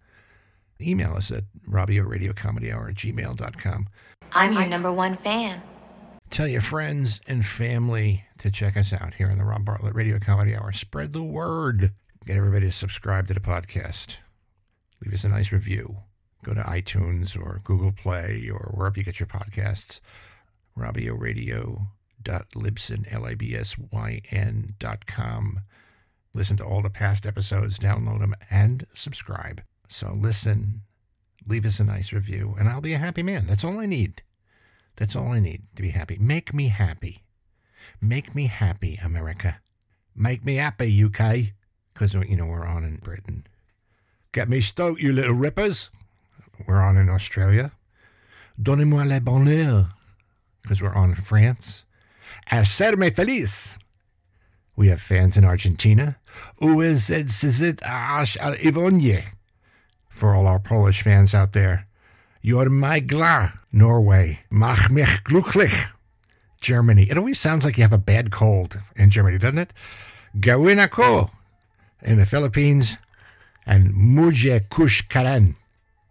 Email 0.81 1.15
us 1.15 1.31
at 1.31 1.45
Robbio 1.69 2.09
Radio 2.09 2.33
Comedy 2.33 2.73
Hour 2.73 2.89
at 2.89 2.95
gmail.com. 2.97 3.89
I'm 4.33 4.53
your 4.53 4.67
number 4.67 4.93
one 4.93 5.17
fan. 5.17 5.63
Tell 6.31 6.47
your 6.47 6.61
friends 6.61 7.21
and 7.27 7.45
family 7.45 8.25
to 8.39 8.51
check 8.51 8.77
us 8.77 8.93
out 8.93 9.15
here 9.15 9.31
on 9.31 9.39
the 9.39 9.45
Rob 9.45 9.65
Bartlett 9.65 9.95
Radio 9.95 10.19
Comedy 10.21 10.55
Hour. 10.55 10.73
Spread 10.73 11.13
the 11.13 11.23
word. 11.23 11.93
Get 12.25 12.37
everybody 12.37 12.67
to 12.67 12.73
subscribe 12.73 13.27
to 13.29 13.35
the 13.35 13.41
podcast. 13.41 14.17
Leave 15.03 15.15
us 15.15 15.25
a 15.25 15.29
nice 15.29 15.51
review. 15.51 15.97
Go 16.45 16.55
to 16.55 16.63
iTunes 16.63 17.37
or 17.37 17.61
Google 17.65 17.93
Play 17.93 18.49
or 18.53 18.73
wherever 18.75 18.99
you 18.99 19.05
get 19.05 19.19
your 19.19 19.27
podcasts. 19.27 20.01
RobbioRadio.libsyn, 20.79 23.13
L-I-B-S-Y-N 23.13 24.75
dot 24.79 25.07
com. 25.07 25.61
Listen 26.33 26.57
to 26.59 26.65
all 26.65 26.81
the 26.81 26.91
past 26.91 27.27
episodes, 27.27 27.79
download 27.79 28.21
them, 28.21 28.37
and 28.51 28.87
subscribe. 28.95 29.63
So 29.89 30.17
listen, 30.17 30.83
leave 31.47 31.67
us 31.67 31.81
a 31.81 31.85
nice 31.85 32.13
review, 32.13 32.55
and 32.59 32.69
I'll 32.69 32.81
be 32.81 32.95
a 32.95 32.99
happy 32.99 33.23
man. 33.23 33.47
That's 33.47 33.65
all 33.65 33.81
I 33.81 33.87
need. 33.87 34.23
That's 34.97 35.17
all 35.17 35.33
I 35.33 35.41
need 35.41 35.63
to 35.77 35.83
be 35.83 35.91
happy. 35.91 36.19
Make 36.21 36.53
me 36.53 36.69
happy. 36.69 37.25
Make 38.01 38.35
me 38.35 38.47
happy, 38.47 38.99
America. 39.03 39.61
Make 40.15 40.45
me 40.45 40.57
happy, 40.57 41.05
UK. 41.05 41.55
Because, 41.93 42.15
you 42.15 42.37
know, 42.37 42.47
we're 42.47 42.67
on 42.67 42.85
in 42.85 42.97
Britain. 42.97 43.47
Get 44.33 44.49
me 44.49 44.61
stoked, 44.61 45.01
you 45.01 45.13
little 45.13 45.35
rippers. 45.35 45.91
We're 46.67 46.81
on 46.81 46.97
in 46.97 47.09
Australia. 47.09 47.73
Donnez-moi 48.61 49.05
le 49.05 49.21
bonheur. 49.21 49.89
Because 50.63 50.83
we're 50.83 50.95
on 50.95 51.11
in 51.11 51.17
France. 51.17 51.85
Hacerme 52.51 53.15
feliz. 53.15 53.79
We 54.77 54.89
have 54.89 55.01
fans 55.01 55.37
in 55.37 55.45
Argentina. 55.45 56.19
Uezedzit 56.61 57.83
ash 57.83 58.37
al 58.37 58.55
Ivonje. 58.55 59.25
For 60.11 60.35
all 60.35 60.47
our 60.47 60.59
Polish 60.59 61.01
fans 61.01 61.35
out 61.35 61.55
there. 61.55 61.87
You're 62.43 62.69
my 62.69 63.01
gla, 63.01 63.55
Norway. 63.73 64.41
Mach 64.51 64.91
mich 64.91 65.25
glücklich, 65.25 65.89
Germany. 66.61 67.09
It 67.11 67.17
always 67.17 67.39
sounds 67.39 67.65
like 67.65 67.79
you 67.79 67.85
have 67.85 67.93
a 67.93 67.99
bad 67.99 68.31
cold 68.31 68.79
in 68.97 69.09
Germany, 69.09 69.39
doesn't 69.39 69.59
it? 69.59 69.73
Gawin 70.39 70.79
ako 70.79 71.31
in 72.03 72.19
the 72.19 72.27
Philippines 72.27 72.97
and 73.67 73.95
Muje 73.95 74.69
Kush 74.69 75.03
Karen, 75.09 75.57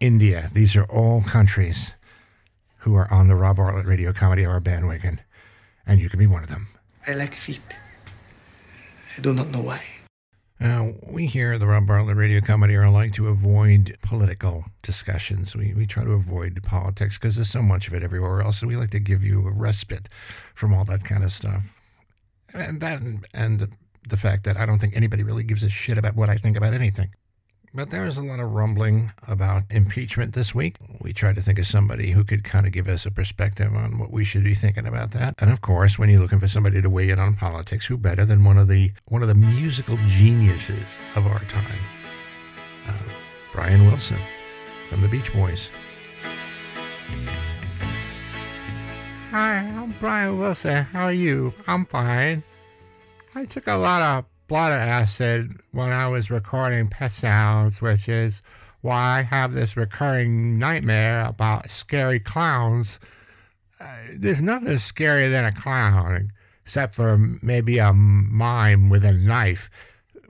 India. 0.00 0.50
These 0.52 0.76
are 0.76 0.84
all 0.84 1.22
countries 1.22 1.92
who 2.78 2.94
are 2.94 3.12
on 3.12 3.28
the 3.28 3.34
Rob 3.34 3.56
Bartlett 3.56 3.86
Radio 3.86 4.12
Comedy 4.12 4.46
Hour 4.46 4.60
bandwagon, 4.60 5.20
and 5.86 6.00
you 6.00 6.08
can 6.08 6.18
be 6.18 6.26
one 6.26 6.42
of 6.42 6.48
them. 6.48 6.68
I 7.06 7.14
like 7.14 7.34
feet. 7.34 7.78
I 9.16 9.20
do 9.20 9.32
not 9.34 9.48
know 9.48 9.60
why. 9.60 9.82
Now, 10.60 10.92
we 11.08 11.26
here 11.26 11.54
at 11.54 11.60
the 11.60 11.66
Rob 11.66 11.86
Bartlett 11.86 12.18
Radio 12.18 12.42
Comedy 12.42 12.76
Hour 12.76 12.90
like 12.90 13.14
to 13.14 13.28
avoid 13.28 13.96
political 14.02 14.66
discussions. 14.82 15.56
We, 15.56 15.72
we 15.72 15.86
try 15.86 16.04
to 16.04 16.12
avoid 16.12 16.62
politics 16.62 17.16
because 17.16 17.36
there's 17.36 17.48
so 17.48 17.62
much 17.62 17.88
of 17.88 17.94
it 17.94 18.02
everywhere 18.02 18.42
else. 18.42 18.58
So 18.58 18.66
we 18.66 18.76
like 18.76 18.90
to 18.90 19.00
give 19.00 19.24
you 19.24 19.46
a 19.48 19.52
respite 19.52 20.10
from 20.54 20.74
all 20.74 20.84
that 20.84 21.02
kind 21.02 21.24
of 21.24 21.32
stuff. 21.32 21.80
And 22.52 22.82
that 22.82 23.00
and 23.32 23.70
the 24.06 24.16
fact 24.18 24.44
that 24.44 24.58
I 24.58 24.66
don't 24.66 24.78
think 24.78 24.94
anybody 24.94 25.22
really 25.22 25.44
gives 25.44 25.62
a 25.62 25.70
shit 25.70 25.96
about 25.96 26.14
what 26.14 26.28
I 26.28 26.36
think 26.36 26.58
about 26.58 26.74
anything. 26.74 27.14
But 27.72 27.90
there's 27.90 28.18
a 28.18 28.22
lot 28.22 28.40
of 28.40 28.50
rumbling 28.50 29.12
about 29.28 29.62
impeachment 29.70 30.34
this 30.34 30.52
week. 30.52 30.74
We 31.00 31.12
tried 31.12 31.36
to 31.36 31.42
think 31.42 31.56
of 31.60 31.68
somebody 31.68 32.10
who 32.10 32.24
could 32.24 32.42
kind 32.42 32.66
of 32.66 32.72
give 32.72 32.88
us 32.88 33.06
a 33.06 33.12
perspective 33.12 33.72
on 33.76 33.98
what 33.98 34.10
we 34.10 34.24
should 34.24 34.42
be 34.42 34.56
thinking 34.56 34.86
about 34.86 35.12
that. 35.12 35.36
And 35.38 35.52
of 35.52 35.60
course, 35.60 35.96
when 35.96 36.10
you're 36.10 36.20
looking 36.20 36.40
for 36.40 36.48
somebody 36.48 36.82
to 36.82 36.90
weigh 36.90 37.10
in 37.10 37.20
on 37.20 37.34
politics, 37.34 37.86
who 37.86 37.96
better 37.96 38.24
than 38.24 38.42
one 38.42 38.58
of 38.58 38.66
the 38.66 38.92
one 39.06 39.22
of 39.22 39.28
the 39.28 39.36
musical 39.36 39.96
geniuses 40.08 40.98
of 41.14 41.28
our 41.28 41.38
time, 41.44 41.78
uh, 42.88 42.92
Brian 43.52 43.86
Wilson 43.86 44.18
from 44.88 45.00
the 45.00 45.08
Beach 45.08 45.32
Boys. 45.32 45.70
Hi, 49.30 49.58
I'm 49.58 49.94
Brian 50.00 50.40
Wilson. 50.40 50.82
How 50.86 51.04
are 51.04 51.12
you? 51.12 51.54
I'm 51.68 51.86
fine. 51.86 52.42
I 53.36 53.44
took 53.44 53.68
a 53.68 53.76
lot 53.76 54.02
of 54.02 54.24
blotter 54.50 54.74
acid 54.74 55.60
when 55.70 55.92
I 55.92 56.08
was 56.08 56.28
recording 56.28 56.88
Pet 56.88 57.12
Sounds, 57.12 57.80
which 57.80 58.08
is 58.08 58.42
why 58.80 59.20
I 59.20 59.22
have 59.22 59.54
this 59.54 59.76
recurring 59.76 60.58
nightmare 60.58 61.24
about 61.24 61.70
scary 61.70 62.18
clowns. 62.18 62.98
Uh, 63.80 63.86
there's 64.12 64.40
nothing 64.40 64.66
scarier 64.70 65.30
than 65.30 65.44
a 65.44 65.52
clown, 65.52 66.32
except 66.64 66.96
for 66.96 67.16
maybe 67.40 67.78
a 67.78 67.92
mime 67.92 68.90
with 68.90 69.04
a 69.04 69.12
knife. 69.12 69.70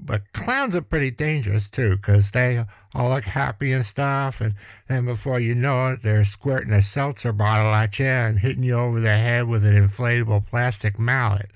but 0.03 0.33
clowns 0.33 0.75
are 0.75 0.83
pretty 0.83 1.11
dangerous 1.11 1.69
too, 1.69 1.97
'cause 1.99 2.31
they 2.31 2.65
all 2.95 3.11
look 3.11 3.25
happy 3.25 3.71
and 3.73 3.85
stuff, 3.85 4.41
and 4.41 4.55
then 4.89 5.05
before 5.05 5.39
you 5.41 5.55
know 5.55 5.93
it, 5.93 6.03
they're 6.03 6.25
squirting 6.25 6.73
a 6.73 6.83
seltzer 6.83 7.33
bottle 7.33 7.75
at 7.75 7.99
you 7.99 8.07
and 8.07 8.41
hitting 8.41 8.63
you 8.63 8.75
over 8.75 8.99
the 9.01 9.17
head 9.17 9.47
with 9.47 9.65
an 9.65 9.75
inflatable 9.75 10.45
plastic 10.47 10.99
mallet. 10.99 11.51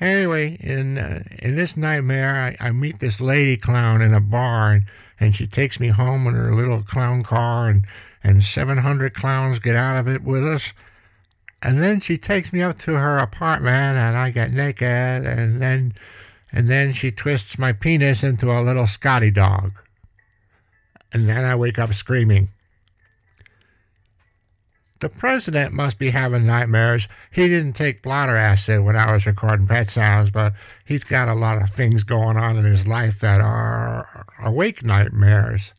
Anyway, 0.00 0.56
in 0.60 0.96
uh, 0.96 1.22
in 1.40 1.56
this 1.56 1.76
nightmare, 1.76 2.56
I, 2.60 2.68
I 2.68 2.70
meet 2.70 3.00
this 3.00 3.20
lady 3.20 3.56
clown 3.56 4.00
in 4.00 4.14
a 4.14 4.20
bar, 4.20 4.72
and, 4.72 4.84
and 5.18 5.34
she 5.34 5.46
takes 5.46 5.78
me 5.78 5.88
home 5.88 6.26
in 6.26 6.34
her 6.34 6.54
little 6.54 6.82
clown 6.82 7.22
car, 7.22 7.68
and 7.68 7.86
and 8.22 8.42
700 8.42 9.14
clowns 9.14 9.58
get 9.58 9.76
out 9.76 9.96
of 9.96 10.08
it 10.08 10.22
with 10.22 10.46
us. 10.46 10.72
And 11.62 11.82
then 11.82 12.00
she 12.00 12.16
takes 12.16 12.52
me 12.52 12.62
up 12.62 12.78
to 12.80 12.94
her 12.94 13.18
apartment, 13.18 13.98
and 13.98 14.16
I 14.16 14.30
get 14.30 14.52
naked, 14.52 15.26
and 15.26 15.60
then 15.60 15.94
and 16.50 16.68
then 16.68 16.92
she 16.92 17.10
twists 17.10 17.58
my 17.58 17.72
penis 17.72 18.22
into 18.22 18.50
a 18.50 18.62
little 18.62 18.86
Scotty 18.86 19.30
dog. 19.30 19.72
And 21.12 21.28
then 21.28 21.44
I 21.44 21.54
wake 21.56 21.78
up 21.78 21.92
screaming. 21.94 22.48
The 25.00 25.08
president 25.08 25.72
must 25.72 25.98
be 25.98 26.10
having 26.10 26.44
nightmares. 26.44 27.08
He 27.30 27.48
didn't 27.48 27.72
take 27.72 28.02
blotter 28.02 28.36
acid 28.36 28.82
when 28.82 28.96
I 28.96 29.10
was 29.10 29.24
recording 29.24 29.66
Pet 29.66 29.88
Sounds, 29.88 30.30
but 30.30 30.52
he's 30.84 31.04
got 31.04 31.26
a 31.26 31.34
lot 31.34 31.62
of 31.62 31.70
things 31.70 32.04
going 32.04 32.36
on 32.36 32.58
in 32.58 32.66
his 32.66 32.86
life 32.86 33.18
that 33.20 33.40
are 33.40 34.26
awake 34.42 34.84
nightmares. 34.84 35.72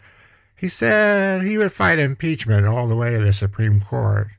He 0.56 0.68
said 0.70 1.44
he 1.44 1.60
would 1.60 1.72
fight 1.72 2.00
impeachment 2.00 2.66
all 2.66 2.88
the 2.88 2.96
way 2.96 3.12
to 3.12 3.24
the 3.24 3.32
Supreme 3.32 3.80
Court. 3.82 4.30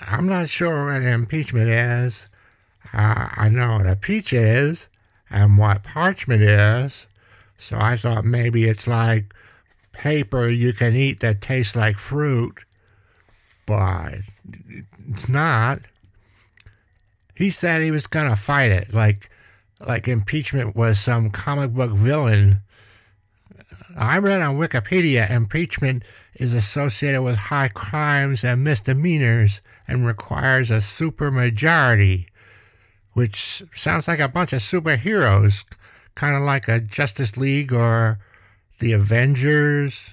I'm 0.00 0.26
not 0.26 0.48
sure 0.48 0.86
what 0.86 1.02
impeachment 1.02 1.68
is. 1.68 2.26
Uh, 2.94 3.28
I 3.36 3.50
know 3.50 3.76
what 3.76 3.86
a 3.86 3.96
peach 3.96 4.32
is 4.32 4.88
and 5.28 5.58
what 5.58 5.82
parchment 5.84 6.42
is, 6.42 7.06
so 7.58 7.76
I 7.78 7.98
thought 7.98 8.24
maybe 8.24 8.64
it's 8.64 8.86
like 8.86 9.34
paper 9.92 10.48
you 10.48 10.72
can 10.72 10.96
eat 10.96 11.20
that 11.20 11.42
tastes 11.42 11.76
like 11.76 11.98
fruit 11.98 12.60
but 13.66 14.14
it's 15.10 15.28
not. 15.28 15.80
He 17.34 17.50
said 17.50 17.82
he 17.82 17.90
was 17.90 18.06
gonna 18.06 18.36
fight 18.36 18.70
it, 18.70 18.94
like 18.94 19.30
like 19.80 20.08
impeachment 20.08 20.76
was 20.76 21.00
some 21.00 21.30
comic 21.30 21.72
book 21.72 21.92
villain. 21.92 22.60
I 23.96 24.18
read 24.18 24.40
on 24.40 24.58
Wikipedia 24.58 25.30
impeachment 25.30 26.02
is 26.34 26.52
associated 26.52 27.22
with 27.22 27.36
high 27.36 27.68
crimes 27.68 28.44
and 28.44 28.64
misdemeanors 28.64 29.60
and 29.86 30.06
requires 30.06 30.70
a 30.70 30.78
supermajority, 30.78 32.26
which 33.12 33.62
sounds 33.72 34.08
like 34.08 34.18
a 34.18 34.28
bunch 34.28 34.52
of 34.52 34.60
superheroes, 34.60 35.64
kind 36.14 36.34
of 36.34 36.42
like 36.42 36.66
a 36.68 36.80
Justice 36.80 37.36
League 37.36 37.72
or 37.72 38.18
the 38.80 38.92
Avengers. 38.92 40.10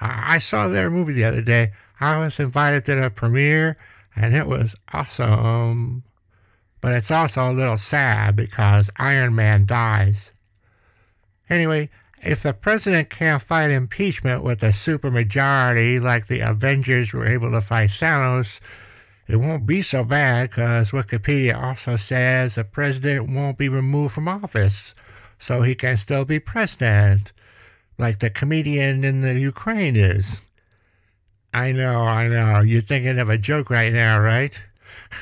I 0.00 0.36
I 0.36 0.38
saw 0.38 0.68
their 0.68 0.90
movie 0.90 1.12
the 1.12 1.24
other 1.24 1.42
day. 1.42 1.72
I 2.00 2.16
was 2.18 2.38
invited 2.38 2.84
to 2.84 2.94
the 2.96 3.10
premiere, 3.10 3.76
and 4.14 4.34
it 4.34 4.46
was 4.46 4.76
awesome. 4.92 6.04
But 6.80 6.92
it's 6.92 7.10
also 7.10 7.50
a 7.50 7.52
little 7.52 7.78
sad 7.78 8.36
because 8.36 8.90
Iron 8.96 9.34
Man 9.34 9.66
dies. 9.66 10.30
Anyway, 11.50 11.90
if 12.22 12.42
the 12.42 12.52
president 12.52 13.10
can't 13.10 13.42
fight 13.42 13.70
impeachment 13.70 14.42
with 14.42 14.62
a 14.62 14.68
supermajority 14.68 16.00
like 16.00 16.26
the 16.26 16.40
Avengers 16.40 17.12
were 17.12 17.26
able 17.26 17.50
to 17.52 17.60
fight 17.60 17.90
Thanos, 17.90 18.60
it 19.26 19.36
won't 19.36 19.66
be 19.66 19.82
so 19.82 20.04
bad 20.04 20.50
because 20.50 20.90
Wikipedia 20.90 21.60
also 21.60 21.96
says 21.96 22.54
the 22.54 22.64
president 22.64 23.28
won't 23.28 23.58
be 23.58 23.68
removed 23.68 24.14
from 24.14 24.26
office, 24.26 24.94
so 25.38 25.62
he 25.62 25.74
can 25.74 25.96
still 25.96 26.24
be 26.24 26.38
president, 26.38 27.32
like 27.98 28.20
the 28.20 28.30
comedian 28.30 29.04
in 29.04 29.20
the 29.20 29.38
Ukraine 29.38 29.96
is. 29.96 30.40
I 31.54 31.72
know, 31.72 32.02
I 32.02 32.28
know. 32.28 32.60
You're 32.60 32.82
thinking 32.82 33.18
of 33.18 33.28
a 33.30 33.38
joke 33.38 33.70
right 33.70 33.92
now, 33.92 34.20
right? 34.20 34.52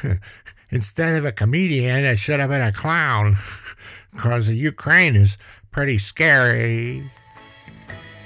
Instead 0.70 1.16
of 1.16 1.24
a 1.24 1.32
comedian, 1.32 2.04
it 2.04 2.16
should 2.16 2.40
have 2.40 2.50
been 2.50 2.62
a 2.62 2.72
clown. 2.72 3.36
Because 4.12 4.46
the 4.46 4.54
Ukraine 4.54 5.14
is 5.14 5.36
pretty 5.70 5.98
scary. 5.98 7.10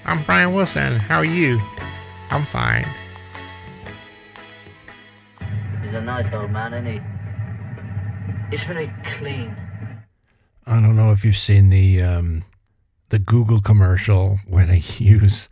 I'm 0.04 0.22
Brian 0.22 0.54
Wilson. 0.54 1.00
How 1.00 1.18
are 1.18 1.24
you? 1.24 1.60
I'm 2.30 2.46
fine. 2.46 2.86
He's 5.82 5.94
a 5.94 6.00
nice 6.00 6.32
old 6.32 6.52
man, 6.52 6.72
isn't 6.74 6.86
he? 6.86 7.00
He's 8.50 8.62
very 8.62 8.92
clean. 9.02 9.56
I 10.64 10.80
don't 10.80 10.94
know 10.94 11.10
if 11.10 11.24
you've 11.24 11.36
seen 11.36 11.70
the 11.70 12.00
um, 12.02 12.44
the 13.08 13.18
Google 13.18 13.60
commercial 13.60 14.38
where 14.46 14.64
they 14.64 14.78
use 14.98 15.48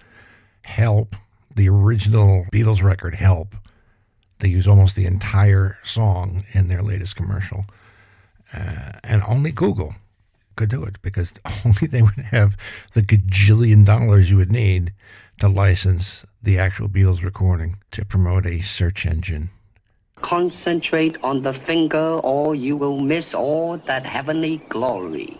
"Help," 0.62 1.16
the 1.58 1.68
original 1.68 2.46
Beatles 2.52 2.82
record 2.82 3.16
"Help." 3.16 3.54
They 4.38 4.48
use 4.48 4.68
almost 4.68 4.94
the 4.94 5.04
entire 5.04 5.78
song 5.82 6.44
in 6.52 6.68
their 6.68 6.82
latest 6.82 7.16
commercial, 7.16 7.66
uh, 8.54 8.92
and 9.02 9.22
only 9.26 9.50
Google 9.50 9.94
could 10.56 10.70
do 10.70 10.84
it 10.84 11.02
because 11.02 11.34
only 11.64 11.86
they 11.88 12.02
would 12.02 12.26
have 12.30 12.56
the 12.94 13.02
gajillion 13.02 13.84
dollars 13.84 14.30
you 14.30 14.36
would 14.36 14.52
need 14.52 14.92
to 15.40 15.48
license 15.48 16.24
the 16.42 16.58
actual 16.58 16.88
Beatles 16.88 17.22
recording 17.22 17.76
to 17.90 18.04
promote 18.04 18.46
a 18.46 18.60
search 18.60 19.04
engine. 19.04 19.50
Concentrate 20.22 21.16
on 21.22 21.42
the 21.42 21.52
finger, 21.52 22.18
or 22.22 22.54
you 22.54 22.76
will 22.76 22.98
miss 23.00 23.34
all 23.34 23.76
that 23.78 24.04
heavenly 24.04 24.58
glory. 24.68 25.36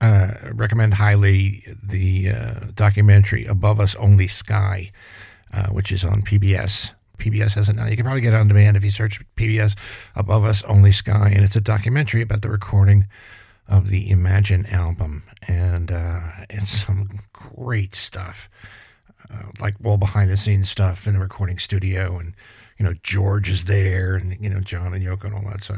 uh, 0.00 0.32
recommend 0.52 0.94
highly 0.94 1.64
the 1.82 2.30
uh, 2.30 2.54
documentary 2.74 3.44
Above 3.46 3.80
Us 3.80 3.94
Only 3.96 4.28
Sky, 4.28 4.92
uh, 5.52 5.66
which 5.68 5.92
is 5.92 6.04
on 6.04 6.22
PBS. 6.22 6.92
PBS 7.18 7.54
has 7.54 7.68
it 7.68 7.76
now. 7.76 7.86
You 7.86 7.96
can 7.96 8.04
probably 8.04 8.20
get 8.20 8.34
it 8.34 8.36
on 8.36 8.48
demand 8.48 8.76
if 8.76 8.84
you 8.84 8.90
search 8.90 9.20
PBS 9.36 9.76
Above 10.14 10.44
Us 10.44 10.62
Only 10.64 10.92
Sky, 10.92 11.32
and 11.34 11.44
it's 11.44 11.56
a 11.56 11.60
documentary 11.60 12.22
about 12.22 12.42
the 12.42 12.50
recording 12.50 13.06
of 13.68 13.88
the 13.88 14.10
Imagine 14.10 14.66
album, 14.66 15.24
and 15.48 15.90
uh, 15.90 16.20
it's 16.50 16.84
some 16.84 17.20
great 17.32 17.94
stuff, 17.94 18.48
uh, 19.30 19.44
like 19.60 19.74
all 19.82 19.96
behind 19.96 20.30
the 20.30 20.36
scenes 20.36 20.70
stuff 20.70 21.06
in 21.06 21.14
the 21.14 21.20
recording 21.20 21.58
studio, 21.58 22.18
and 22.18 22.34
you 22.78 22.84
know 22.84 22.94
George 23.02 23.48
is 23.48 23.64
there, 23.64 24.14
and 24.14 24.36
you 24.40 24.50
know 24.50 24.60
John 24.60 24.94
and 24.94 25.04
Yoko 25.04 25.24
and 25.24 25.34
all 25.34 25.50
that. 25.50 25.64
So 25.64 25.76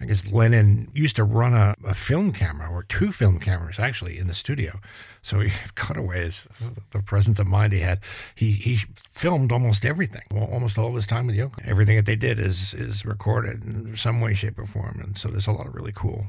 I 0.00 0.04
guess 0.04 0.28
Lennon 0.28 0.90
used 0.94 1.16
to 1.16 1.24
run 1.24 1.54
a, 1.54 1.74
a 1.84 1.94
film 1.94 2.32
camera 2.32 2.70
or 2.70 2.84
two 2.84 3.10
film 3.10 3.40
cameras 3.40 3.80
actually 3.80 4.18
in 4.18 4.28
the 4.28 4.34
studio. 4.34 4.78
So 5.22 5.40
he 5.40 5.50
cutaways, 5.74 6.46
the 6.92 7.02
presence 7.02 7.40
of 7.40 7.46
mind 7.46 7.72
he 7.72 7.80
had. 7.80 8.00
He 8.34 8.52
he 8.52 8.78
filmed 9.12 9.50
almost 9.50 9.84
everything, 9.84 10.22
almost 10.30 10.78
all 10.78 10.88
of 10.88 10.94
his 10.94 11.06
time 11.06 11.26
with 11.26 11.36
Yoko. 11.36 11.66
Everything 11.66 11.96
that 11.96 12.06
they 12.06 12.16
did 12.16 12.38
is 12.38 12.74
is 12.74 13.04
recorded 13.04 13.64
in 13.64 13.96
some 13.96 14.20
way, 14.20 14.34
shape, 14.34 14.58
or 14.58 14.66
form. 14.66 15.00
And 15.02 15.18
so 15.18 15.28
there's 15.28 15.48
a 15.48 15.52
lot 15.52 15.66
of 15.66 15.74
really 15.74 15.92
cool, 15.92 16.28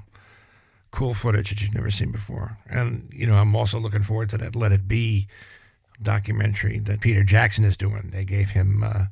cool 0.92 1.14
footage 1.14 1.50
that 1.50 1.62
you've 1.62 1.76
never 1.76 1.92
seen 1.92 2.12
before. 2.12 2.58
And 2.68 3.08
you 3.14 3.28
know, 3.28 3.36
I'm 3.36 3.56
also 3.56 3.80
looking 3.80 4.04
forward 4.04 4.30
to 4.32 4.38
that 4.40 4.56
Let 4.56 4.72
It 4.72 4.88
Be 4.88 5.28
documentary 6.02 6.80
that 6.80 7.02
Peter 7.02 7.24
Jackson 7.24 7.66
is 7.66 7.78
doing. 7.78 8.10
They 8.12 8.24
gave 8.24 8.50
him, 8.50 8.84
uh, 8.84 9.06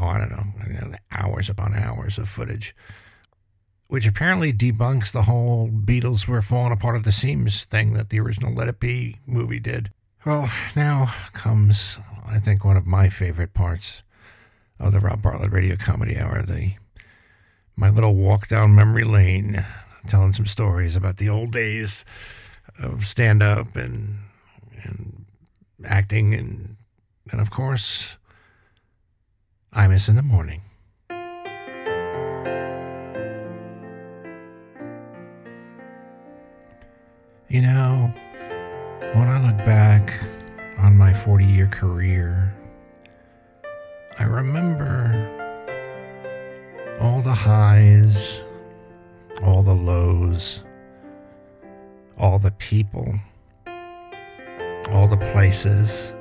oh, 0.00 0.06
I 0.06 0.18
don't 0.18 0.30
know, 0.30 0.94
hours 1.10 1.50
upon 1.50 1.74
hours 1.74 2.16
of 2.18 2.28
footage 2.28 2.74
which 3.94 4.08
apparently 4.08 4.52
debunks 4.52 5.12
the 5.12 5.22
whole 5.22 5.68
Beatles 5.68 6.26
were 6.26 6.42
falling 6.42 6.72
apart 6.72 6.96
at 6.96 7.04
the 7.04 7.12
seams 7.12 7.64
thing 7.64 7.92
that 7.92 8.08
the 8.08 8.18
original 8.18 8.52
Let 8.52 8.66
It 8.66 8.80
Be 8.80 9.18
movie 9.24 9.60
did. 9.60 9.92
Well, 10.26 10.50
now 10.74 11.14
comes, 11.32 11.98
I 12.26 12.40
think, 12.40 12.64
one 12.64 12.76
of 12.76 12.88
my 12.88 13.08
favorite 13.08 13.54
parts 13.54 14.02
of 14.80 14.90
the 14.90 14.98
Rob 14.98 15.22
Bartlett 15.22 15.52
Radio 15.52 15.76
Comedy 15.76 16.18
Hour, 16.18 16.42
the 16.42 16.72
my 17.76 17.88
little 17.88 18.16
walk 18.16 18.48
down 18.48 18.74
memory 18.74 19.04
lane, 19.04 19.64
telling 20.08 20.32
some 20.32 20.46
stories 20.46 20.96
about 20.96 21.18
the 21.18 21.28
old 21.28 21.52
days 21.52 22.04
of 22.76 23.06
stand 23.06 23.44
up 23.44 23.76
and 23.76 24.18
and 24.82 25.24
acting 25.84 26.34
and 26.34 26.74
and 27.30 27.40
of 27.40 27.52
course 27.52 28.16
Imus 29.72 30.08
in 30.08 30.16
the 30.16 30.22
morning. 30.22 30.62
You 37.54 37.62
know, 37.62 38.12
when 39.12 39.28
I 39.28 39.40
look 39.40 39.58
back 39.58 40.12
on 40.76 40.96
my 40.96 41.14
40 41.14 41.44
year 41.44 41.68
career, 41.68 42.52
I 44.18 44.24
remember 44.24 45.14
all 47.00 47.22
the 47.22 47.32
highs, 47.32 48.42
all 49.44 49.62
the 49.62 49.72
lows, 49.72 50.64
all 52.18 52.40
the 52.40 52.50
people, 52.50 53.20
all 54.90 55.06
the 55.06 55.24
places, 55.32 56.12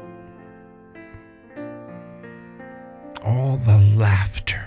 all 3.24 3.58
the 3.58 3.80
laughter, 3.96 4.64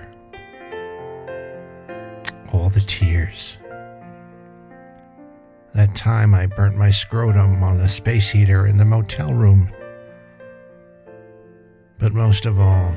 all 2.52 2.70
the 2.70 2.80
tears 2.80 3.58
That 5.76 5.94
time 5.94 6.34
I 6.34 6.46
burnt 6.46 6.74
my 6.74 6.90
scrotum 6.90 7.62
on 7.62 7.76
the 7.76 7.86
space 7.86 8.30
heater 8.30 8.66
in 8.66 8.78
the 8.78 8.84
motel 8.86 9.34
room. 9.34 9.70
But 11.98 12.14
most 12.14 12.46
of 12.46 12.58
all, 12.58 12.96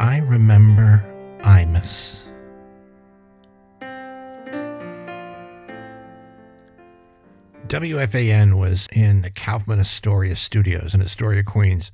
I 0.00 0.18
remember 0.18 1.04
Imus. 1.42 2.24
WFAN 7.68 8.58
was 8.58 8.88
in 8.92 9.22
the 9.22 9.30
Kaufman 9.30 9.78
Astoria 9.78 10.34
studios 10.34 10.96
in 10.96 11.00
Astoria, 11.00 11.44
Queens, 11.44 11.92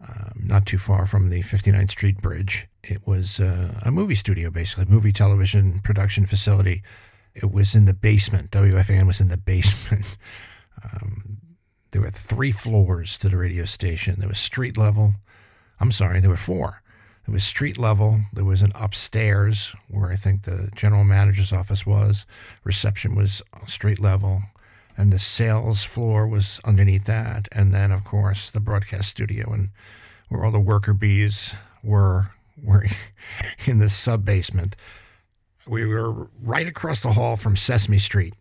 um, 0.00 0.32
not 0.42 0.66
too 0.66 0.78
far 0.78 1.06
from 1.06 1.28
the 1.28 1.44
59th 1.44 1.92
Street 1.92 2.20
Bridge. 2.20 2.66
It 2.82 3.06
was 3.06 3.38
uh, 3.38 3.78
a 3.82 3.92
movie 3.92 4.16
studio, 4.16 4.50
basically, 4.50 4.86
movie 4.86 5.12
television 5.12 5.78
production 5.78 6.26
facility. 6.26 6.82
It 7.36 7.52
was 7.52 7.74
in 7.74 7.84
the 7.84 7.92
basement. 7.92 8.50
WFAN 8.50 9.06
was 9.06 9.20
in 9.20 9.28
the 9.28 9.36
basement. 9.36 10.04
um, 10.84 11.38
there 11.90 12.02
were 12.02 12.10
three 12.10 12.52
floors 12.52 13.18
to 13.18 13.28
the 13.28 13.36
radio 13.36 13.64
station. 13.64 14.16
There 14.18 14.28
was 14.28 14.38
street 14.38 14.76
level. 14.76 15.14
I'm 15.78 15.92
sorry, 15.92 16.20
there 16.20 16.30
were 16.30 16.36
four. 16.36 16.82
There 17.26 17.32
was 17.32 17.44
street 17.44 17.78
level. 17.78 18.22
There 18.32 18.44
was 18.44 18.62
an 18.62 18.72
upstairs 18.74 19.74
where 19.88 20.10
I 20.10 20.16
think 20.16 20.42
the 20.42 20.70
general 20.74 21.04
manager's 21.04 21.52
office 21.52 21.84
was. 21.84 22.24
Reception 22.64 23.14
was 23.14 23.42
street 23.66 24.00
level 24.00 24.42
and 24.96 25.12
the 25.12 25.18
sales 25.18 25.84
floor 25.84 26.26
was 26.26 26.60
underneath 26.64 27.04
that, 27.04 27.48
and 27.52 27.72
then 27.72 27.92
of 27.92 28.04
course 28.04 28.50
the 28.50 28.60
broadcast 28.60 29.10
studio 29.10 29.52
and 29.52 29.70
where 30.28 30.44
all 30.44 30.50
the 30.50 30.58
worker 30.58 30.94
bees 30.94 31.54
were 31.82 32.30
were 32.62 32.86
in 33.66 33.78
the 33.78 33.88
sub 33.88 34.24
basement. 34.24 34.74
We 35.66 35.84
were 35.84 36.28
right 36.42 36.66
across 36.66 37.00
the 37.00 37.12
hall 37.12 37.36
from 37.36 37.56
Sesame 37.56 37.98
Street, 37.98 38.34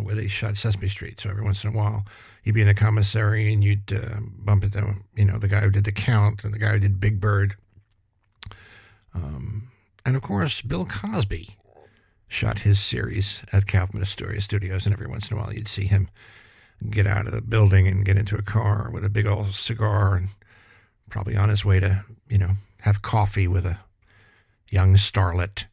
where 0.00 0.14
they 0.14 0.28
shot 0.28 0.56
Sesame 0.56 0.88
Street. 0.88 1.20
So 1.20 1.30
every 1.30 1.42
once 1.42 1.64
in 1.64 1.70
a 1.70 1.76
while, 1.76 2.04
you'd 2.44 2.54
be 2.54 2.60
in 2.60 2.68
the 2.68 2.74
commissary 2.74 3.52
and 3.52 3.64
you'd 3.64 3.92
uh, 3.92 4.20
bump 4.20 4.64
into 4.64 4.94
you 5.16 5.24
know 5.24 5.38
the 5.38 5.48
guy 5.48 5.60
who 5.60 5.70
did 5.70 5.84
the 5.84 5.92
count 5.92 6.44
and 6.44 6.54
the 6.54 6.58
guy 6.58 6.72
who 6.72 6.78
did 6.78 7.00
Big 7.00 7.20
Bird, 7.20 7.56
um, 9.14 9.68
and 10.04 10.16
of 10.16 10.22
course 10.22 10.62
Bill 10.62 10.84
Cosby 10.84 11.56
shot 12.28 12.60
his 12.60 12.80
series 12.80 13.42
at 13.52 13.66
Kaufman 13.66 14.02
Astoria 14.02 14.40
Studios, 14.40 14.86
and 14.86 14.92
every 14.92 15.06
once 15.06 15.30
in 15.30 15.36
a 15.36 15.40
while 15.40 15.52
you'd 15.52 15.68
see 15.68 15.86
him 15.86 16.08
get 16.90 17.06
out 17.06 17.26
of 17.26 17.32
the 17.32 17.40
building 17.40 17.86
and 17.86 18.04
get 18.04 18.16
into 18.16 18.36
a 18.36 18.42
car 18.42 18.90
with 18.92 19.04
a 19.04 19.08
big 19.08 19.26
old 19.26 19.54
cigar 19.54 20.16
and 20.16 20.28
probably 21.10 21.36
on 21.36 21.48
his 21.48 21.64
way 21.64 21.80
to, 21.80 22.04
you 22.28 22.38
know, 22.38 22.56
have 22.80 23.02
coffee 23.02 23.46
with 23.46 23.64
a 23.64 23.78
young 24.70 24.94
starlet. 24.94 25.64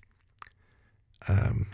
Um, 1.28 1.68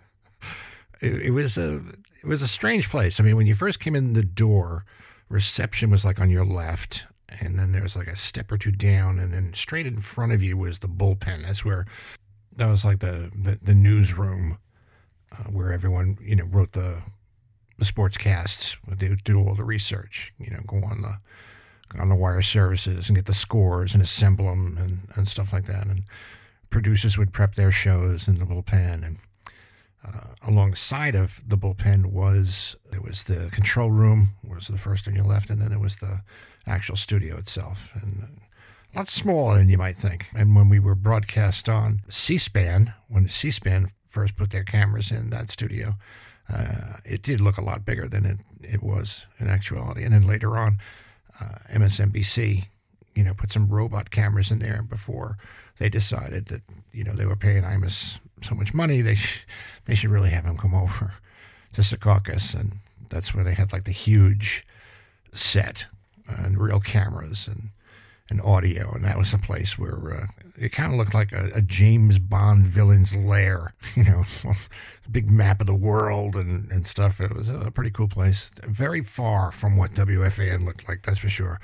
it, 1.00 1.14
it 1.26 1.30
was 1.30 1.58
a 1.58 1.76
it 2.22 2.26
was 2.26 2.42
a 2.42 2.48
strange 2.48 2.88
place. 2.88 3.20
I 3.20 3.22
mean, 3.22 3.36
when 3.36 3.46
you 3.46 3.54
first 3.54 3.80
came 3.80 3.94
in 3.94 4.14
the 4.14 4.24
door, 4.24 4.84
reception 5.28 5.90
was 5.90 6.04
like 6.04 6.20
on 6.20 6.30
your 6.30 6.44
left, 6.44 7.04
and 7.28 7.58
then 7.58 7.72
there 7.72 7.82
was 7.82 7.96
like 7.96 8.08
a 8.08 8.16
step 8.16 8.50
or 8.50 8.58
two 8.58 8.72
down, 8.72 9.18
and 9.18 9.32
then 9.32 9.52
straight 9.54 9.86
in 9.86 10.00
front 10.00 10.32
of 10.32 10.42
you 10.42 10.56
was 10.56 10.80
the 10.80 10.88
bullpen. 10.88 11.44
That's 11.44 11.64
where 11.64 11.86
that 12.56 12.66
was 12.66 12.84
like 12.84 13.00
the 13.00 13.30
the, 13.34 13.58
the 13.62 13.74
newsroom 13.74 14.58
uh, 15.32 15.44
where 15.44 15.72
everyone 15.72 16.18
you 16.20 16.36
know 16.36 16.44
wrote 16.44 16.72
the 16.72 17.02
the 17.78 17.84
sports 17.84 18.16
casts. 18.16 18.76
They 18.86 19.08
would 19.08 19.24
do 19.24 19.38
all 19.38 19.54
the 19.54 19.64
research. 19.64 20.32
You 20.38 20.50
know, 20.50 20.60
go 20.66 20.78
on 20.78 21.02
the 21.02 21.18
on 21.98 22.08
the 22.08 22.14
wire 22.14 22.42
services 22.42 23.08
and 23.08 23.16
get 23.16 23.26
the 23.26 23.34
scores 23.34 23.94
and 23.94 24.02
assemble 24.02 24.46
them 24.46 24.76
and, 24.78 25.08
and 25.14 25.28
stuff 25.28 25.52
like 25.52 25.66
that. 25.66 25.86
And 25.86 26.02
producers 26.70 27.16
would 27.18 27.32
prep 27.32 27.54
their 27.54 27.72
shows 27.72 28.28
in 28.28 28.38
the 28.38 28.44
bullpen. 28.44 29.06
And 29.06 29.18
uh, 30.06 30.34
alongside 30.42 31.14
of 31.14 31.40
the 31.46 31.56
bullpen 31.58 32.06
was 32.06 32.76
there 32.90 33.00
was 33.00 33.24
the 33.24 33.48
control 33.50 33.90
room, 33.90 34.30
was 34.46 34.68
the 34.68 34.78
first 34.78 35.08
on 35.08 35.14
your 35.14 35.24
left, 35.24 35.50
and 35.50 35.60
then 35.60 35.72
it 35.72 35.80
was 35.80 35.96
the 35.96 36.22
actual 36.66 36.96
studio 36.96 37.36
itself. 37.36 37.90
And 37.94 38.40
a 38.94 38.98
lot 38.98 39.08
smaller 39.08 39.58
than 39.58 39.68
you 39.68 39.78
might 39.78 39.98
think. 39.98 40.26
And 40.34 40.56
when 40.56 40.68
we 40.68 40.78
were 40.78 40.94
broadcast 40.94 41.68
on 41.68 42.02
C-SPAN, 42.08 42.94
when 43.08 43.28
C-SPAN 43.28 43.90
first 44.06 44.36
put 44.36 44.50
their 44.50 44.64
cameras 44.64 45.10
in 45.10 45.30
that 45.30 45.50
studio, 45.50 45.94
uh, 46.52 46.98
it 47.04 47.22
did 47.22 47.40
look 47.40 47.58
a 47.58 47.64
lot 47.64 47.84
bigger 47.84 48.08
than 48.08 48.24
it, 48.24 48.38
it 48.62 48.82
was 48.82 49.26
in 49.38 49.48
actuality. 49.48 50.02
And 50.04 50.14
then 50.14 50.26
later 50.26 50.56
on, 50.56 50.78
uh, 51.40 51.58
MSNBC, 51.70 52.66
you 53.14 53.24
know, 53.24 53.34
put 53.34 53.52
some 53.52 53.68
robot 53.68 54.10
cameras 54.10 54.50
in 54.50 54.58
there 54.58 54.82
before 54.82 55.36
they 55.78 55.88
decided 55.88 56.46
that 56.46 56.62
you 56.92 57.04
know 57.04 57.12
they 57.12 57.26
were 57.26 57.36
paying 57.36 57.62
Imus 57.62 58.18
so 58.42 58.54
much 58.54 58.74
money 58.74 59.00
they 59.00 59.14
sh- 59.14 59.46
they 59.86 59.94
should 59.94 60.10
really 60.10 60.30
have 60.30 60.44
him 60.44 60.56
come 60.56 60.74
over 60.74 61.14
to 61.72 61.82
Secaucus, 61.82 62.54
and 62.54 62.78
that's 63.10 63.34
where 63.34 63.44
they 63.44 63.54
had 63.54 63.72
like 63.72 63.84
the 63.84 63.92
huge 63.92 64.66
set 65.32 65.86
and 66.26 66.58
real 66.58 66.80
cameras 66.80 67.46
and 67.46 67.70
and 68.28 68.40
audio, 68.40 68.92
and 68.92 69.04
that 69.04 69.18
was 69.18 69.30
the 69.30 69.38
place 69.38 69.78
where 69.78 70.14
uh, 70.14 70.26
it 70.58 70.70
kind 70.70 70.92
of 70.92 70.98
looked 70.98 71.14
like 71.14 71.32
a, 71.32 71.50
a, 71.54 71.62
James 71.62 72.18
Bond 72.18 72.66
villain's 72.66 73.14
lair, 73.14 73.72
you 73.94 74.02
know, 74.02 74.24
big 75.12 75.30
map 75.30 75.60
of 75.60 75.68
the 75.68 75.74
world 75.74 76.34
and, 76.34 76.70
and 76.72 76.88
stuff. 76.88 77.20
It 77.20 77.32
was 77.32 77.48
a 77.48 77.70
pretty 77.70 77.90
cool 77.90 78.08
place, 78.08 78.50
very 78.64 79.00
far 79.00 79.52
from 79.52 79.76
what 79.76 79.94
WFAN 79.94 80.64
looked 80.64 80.88
like, 80.88 81.04
that's 81.04 81.18
for 81.18 81.28
sure. 81.28 81.60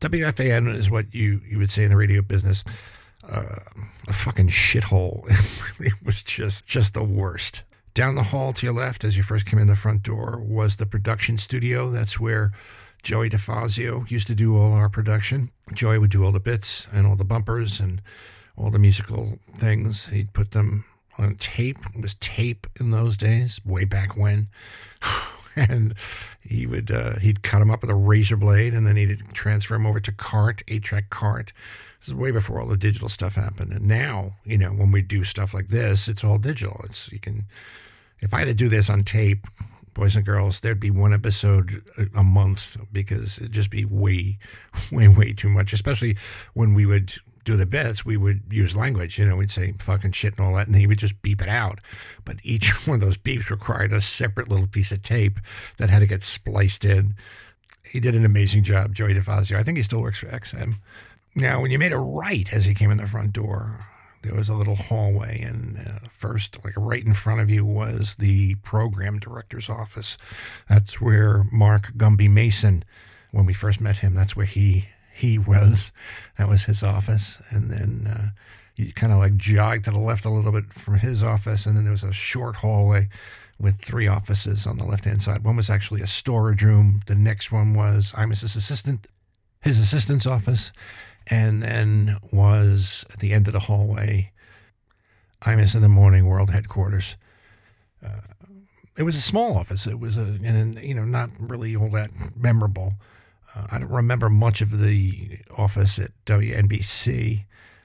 WFAN 0.00 0.74
is 0.74 0.90
what 0.90 1.14
you, 1.14 1.40
you 1.48 1.58
would 1.58 1.70
say 1.70 1.84
in 1.84 1.90
the 1.90 1.96
radio 1.96 2.22
business, 2.22 2.64
uh, 3.30 3.82
a 4.08 4.12
fucking 4.12 4.48
shithole. 4.48 5.24
it 5.80 5.94
was 6.04 6.22
just 6.22 6.66
just 6.66 6.94
the 6.94 7.04
worst. 7.04 7.62
Down 7.94 8.16
the 8.16 8.24
hall 8.24 8.52
to 8.52 8.66
your 8.66 8.74
left, 8.74 9.04
as 9.04 9.16
you 9.16 9.22
first 9.22 9.46
came 9.46 9.60
in 9.60 9.68
the 9.68 9.76
front 9.76 10.02
door, 10.02 10.42
was 10.44 10.76
the 10.76 10.86
production 10.86 11.38
studio. 11.38 11.90
That's 11.90 12.18
where 12.18 12.52
Joey 13.04 13.30
DeFazio 13.30 14.10
used 14.10 14.26
to 14.26 14.34
do 14.34 14.56
all 14.56 14.72
our 14.72 14.88
production. 14.88 15.50
Joey 15.72 15.98
would 15.98 16.10
do 16.10 16.24
all 16.24 16.32
the 16.32 16.40
bits 16.40 16.88
and 16.92 17.06
all 17.06 17.14
the 17.14 17.24
bumpers 17.24 17.78
and 17.78 18.02
all 18.56 18.70
the 18.70 18.78
musical 18.78 19.38
things. 19.56 20.06
He'd 20.06 20.32
put 20.32 20.50
them 20.50 20.84
on 21.18 21.36
tape. 21.36 21.78
It 21.94 22.00
was 22.00 22.14
tape 22.14 22.66
in 22.80 22.90
those 22.90 23.16
days, 23.16 23.60
way 23.64 23.84
back 23.84 24.16
when. 24.16 24.48
and 25.56 25.94
he 26.40 26.66
would 26.66 26.90
uh, 26.90 27.18
he'd 27.18 27.42
cut 27.42 27.60
them 27.60 27.70
up 27.70 27.82
with 27.82 27.90
a 27.90 27.94
razor 27.94 28.36
blade, 28.36 28.74
and 28.74 28.86
then 28.86 28.96
he'd 28.96 29.22
transfer 29.32 29.74
them 29.74 29.86
over 29.86 30.00
to 30.00 30.12
cart, 30.12 30.62
eight 30.68 30.82
track 30.82 31.10
cart. 31.10 31.52
This 32.04 32.10
is 32.10 32.14
way 32.16 32.32
before 32.32 32.60
all 32.60 32.66
the 32.66 32.76
digital 32.76 33.08
stuff 33.08 33.34
happened. 33.34 33.72
And 33.72 33.88
now, 33.88 34.34
you 34.44 34.58
know, 34.58 34.68
when 34.68 34.92
we 34.92 35.00
do 35.00 35.24
stuff 35.24 35.54
like 35.54 35.68
this, 35.68 36.06
it's 36.06 36.22
all 36.22 36.36
digital. 36.36 36.82
It's 36.84 37.10
you 37.10 37.18
can. 37.18 37.46
If 38.20 38.34
I 38.34 38.40
had 38.40 38.48
to 38.48 38.54
do 38.54 38.68
this 38.68 38.90
on 38.90 39.04
tape, 39.04 39.46
boys 39.94 40.14
and 40.14 40.26
girls, 40.26 40.60
there'd 40.60 40.78
be 40.78 40.90
one 40.90 41.14
episode 41.14 41.82
a 42.14 42.22
month 42.22 42.76
because 42.92 43.38
it'd 43.38 43.52
just 43.52 43.70
be 43.70 43.86
way, 43.86 44.38
way, 44.92 45.08
way 45.08 45.32
too 45.32 45.48
much. 45.48 45.72
Especially 45.72 46.18
when 46.52 46.74
we 46.74 46.84
would 46.84 47.14
do 47.46 47.56
the 47.56 47.64
bits, 47.64 48.04
we 48.04 48.18
would 48.18 48.42
use 48.50 48.76
language. 48.76 49.18
You 49.18 49.24
know, 49.24 49.36
we'd 49.36 49.50
say 49.50 49.72
fucking 49.78 50.12
shit 50.12 50.36
and 50.36 50.46
all 50.46 50.54
that, 50.56 50.66
and 50.66 50.76
he 50.76 50.86
would 50.86 50.98
just 50.98 51.22
beep 51.22 51.40
it 51.40 51.48
out. 51.48 51.80
But 52.26 52.36
each 52.42 52.70
one 52.86 52.96
of 52.96 53.00
those 53.00 53.16
beeps 53.16 53.48
required 53.48 53.94
a 53.94 54.02
separate 54.02 54.48
little 54.48 54.66
piece 54.66 54.92
of 54.92 55.02
tape 55.02 55.40
that 55.78 55.88
had 55.88 56.00
to 56.00 56.06
get 56.06 56.22
spliced 56.22 56.84
in. 56.84 57.14
He 57.82 57.98
did 57.98 58.14
an 58.14 58.26
amazing 58.26 58.64
job, 58.64 58.94
Joey 58.94 59.14
DeFazio. 59.14 59.56
I 59.56 59.62
think 59.62 59.78
he 59.78 59.82
still 59.82 60.02
works 60.02 60.18
for 60.18 60.26
XM. 60.26 60.76
Now, 61.34 61.60
when 61.60 61.70
you 61.70 61.78
made 61.78 61.92
a 61.92 61.98
right 61.98 62.52
as 62.52 62.64
he 62.64 62.74
came 62.74 62.90
in 62.90 62.98
the 62.98 63.06
front 63.06 63.32
door, 63.32 63.86
there 64.22 64.34
was 64.34 64.48
a 64.48 64.54
little 64.54 64.76
hallway, 64.76 65.40
and 65.42 65.78
uh, 65.78 66.08
first, 66.10 66.58
like 66.64 66.74
right 66.76 67.04
in 67.04 67.12
front 67.12 67.40
of 67.40 67.50
you, 67.50 67.64
was 67.64 68.16
the 68.16 68.54
program 68.56 69.18
director's 69.18 69.68
office. 69.68 70.16
That's 70.68 71.00
where 71.00 71.44
Mark 71.52 71.92
Gumby 71.96 72.30
Mason, 72.30 72.84
when 73.32 73.46
we 73.46 73.52
first 73.52 73.80
met 73.80 73.98
him, 73.98 74.14
that's 74.14 74.34
where 74.34 74.46
he 74.46 74.88
he 75.14 75.38
was. 75.38 75.92
That 76.38 76.48
was 76.48 76.64
his 76.64 76.82
office, 76.82 77.40
and 77.50 77.70
then 77.70 78.06
uh, 78.10 78.30
you 78.76 78.92
kind 78.92 79.12
of 79.12 79.18
like 79.18 79.36
jogged 79.36 79.84
to 79.84 79.90
the 79.90 79.98
left 79.98 80.24
a 80.24 80.30
little 80.30 80.52
bit 80.52 80.72
from 80.72 80.98
his 80.98 81.22
office, 81.22 81.66
and 81.66 81.76
then 81.76 81.84
there 81.84 81.92
was 81.92 82.02
a 82.04 82.12
short 82.12 82.56
hallway 82.56 83.08
with 83.58 83.80
three 83.80 84.08
offices 84.08 84.66
on 84.66 84.78
the 84.78 84.84
left 84.84 85.04
hand 85.04 85.22
side. 85.22 85.44
One 85.44 85.56
was 85.56 85.70
actually 85.70 86.00
a 86.00 86.06
storage 86.06 86.62
room. 86.62 87.02
The 87.06 87.14
next 87.14 87.52
one 87.52 87.74
was 87.74 88.12
Imus's 88.16 88.56
assistant, 88.56 89.06
his 89.60 89.78
assistant's 89.78 90.26
office, 90.26 90.72
and 91.26 91.62
then 91.62 92.18
was 92.32 93.04
at 93.10 93.20
the 93.20 93.32
end 93.32 93.46
of 93.46 93.52
the 93.52 93.60
hallway, 93.60 94.32
Imus 95.42 95.74
in 95.74 95.82
the 95.82 95.88
Morning 95.88 96.26
World 96.26 96.50
headquarters. 96.50 97.16
Uh, 98.04 98.20
it 98.96 99.02
was 99.02 99.16
a 99.16 99.20
small 99.20 99.56
office. 99.56 99.86
It 99.86 99.98
was 99.98 100.16
a, 100.16 100.38
and 100.42 100.78
you 100.80 100.94
know, 100.94 101.04
not 101.04 101.30
really 101.38 101.74
all 101.74 101.90
that 101.90 102.10
memorable. 102.36 102.94
Uh, 103.54 103.66
I 103.70 103.78
don't 103.78 103.90
remember 103.90 104.28
much 104.28 104.60
of 104.60 104.80
the 104.80 105.38
office 105.56 105.98
at 105.98 106.10
WNBC. 106.26 107.44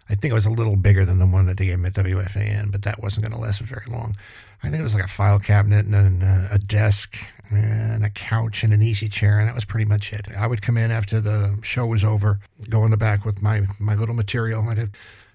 I 0.10 0.16
think 0.16 0.32
it 0.32 0.36
was 0.36 0.46
a 0.46 0.52
little 0.52 0.76
bigger 0.76 1.06
than 1.06 1.20
the 1.20 1.26
one 1.26 1.46
that 1.46 1.58
they 1.58 1.68
gave 1.68 1.80
me 1.80 1.88
at 1.88 1.94
WFAN, 1.94 2.72
but 2.72 2.82
that 2.84 3.02
wasn't 3.02 3.28
going 3.28 3.38
to 3.38 3.44
last 3.44 3.62
very 3.62 3.86
long. 3.88 4.16
I 4.64 4.70
think 4.70 4.80
it 4.80 4.84
was 4.84 4.96
like 4.96 5.06
a 5.06 5.10
file 5.10 5.40
cabinet 5.40 5.86
and 5.86 6.24
a, 6.24 6.50
a 6.52 6.60
desk 6.60 7.16
and 7.50 8.06
a 8.06 8.10
couch 8.10 8.64
and 8.64 8.74
an 8.74 8.82
easy 8.82 9.10
chair, 9.10 9.40
and 9.40 9.48
that 9.48 9.56
was 9.56 9.66
pretty 9.66 9.86
much 9.86 10.14
it. 10.14 10.28
I 10.38 10.48
would 10.48 10.62
come 10.62 10.78
in 10.78 10.92
after 10.92 11.20
the 11.20 11.58
show 11.64 11.88
was 11.88 12.04
over, 12.04 12.40
go 12.70 12.86
in 12.86 12.92
the 12.92 12.98
back 12.98 13.26
with 13.26 13.42
my, 13.42 13.68
my 13.80 13.96
little 13.96 14.16
material. 14.16 14.68
I'd, 14.70 14.78
have, 14.78 14.92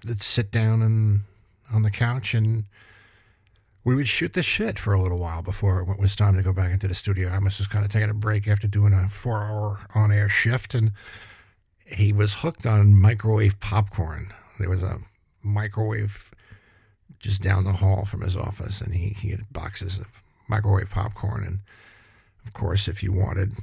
I'd 0.07 0.23
sit 0.23 0.51
down 0.51 0.81
and 0.81 1.21
on 1.71 1.81
the 1.81 1.91
couch 1.91 2.33
and 2.33 2.65
we 3.85 3.95
would 3.95 4.07
shoot 4.07 4.33
the 4.33 4.41
shit 4.41 4.79
for 4.79 4.93
a 4.93 5.01
little 5.01 5.19
while 5.19 5.43
before 5.43 5.79
it 5.81 5.99
was 5.99 6.15
time 6.15 6.35
to 6.35 6.43
go 6.43 6.51
back 6.51 6.71
into 6.71 6.87
the 6.87 6.95
studio. 6.95 7.29
I 7.29 7.37
was 7.37 7.57
just 7.57 7.69
kind 7.69 7.85
of 7.85 7.91
taking 7.91 8.09
a 8.09 8.15
break 8.15 8.47
after 8.47 8.67
doing 8.67 8.93
a 8.93 9.07
four 9.07 9.43
hour 9.43 9.79
on 9.93 10.11
air 10.11 10.27
shift, 10.27 10.73
and 10.73 10.91
he 11.85 12.11
was 12.11 12.33
hooked 12.33 12.65
on 12.65 12.99
microwave 12.99 13.59
popcorn. 13.59 14.33
There 14.59 14.71
was 14.71 14.81
a 14.81 14.99
microwave 15.43 16.31
just 17.19 17.43
down 17.43 17.63
the 17.63 17.73
hall 17.73 18.05
from 18.05 18.21
his 18.21 18.35
office, 18.35 18.81
and 18.81 18.95
he, 18.95 19.09
he 19.09 19.29
had 19.29 19.53
boxes 19.53 19.99
of 19.99 20.07
microwave 20.47 20.89
popcorn. 20.89 21.43
And 21.43 21.59
of 22.45 22.53
course, 22.53 22.87
if 22.87 23.03
you 23.03 23.11
wanted, 23.11 23.53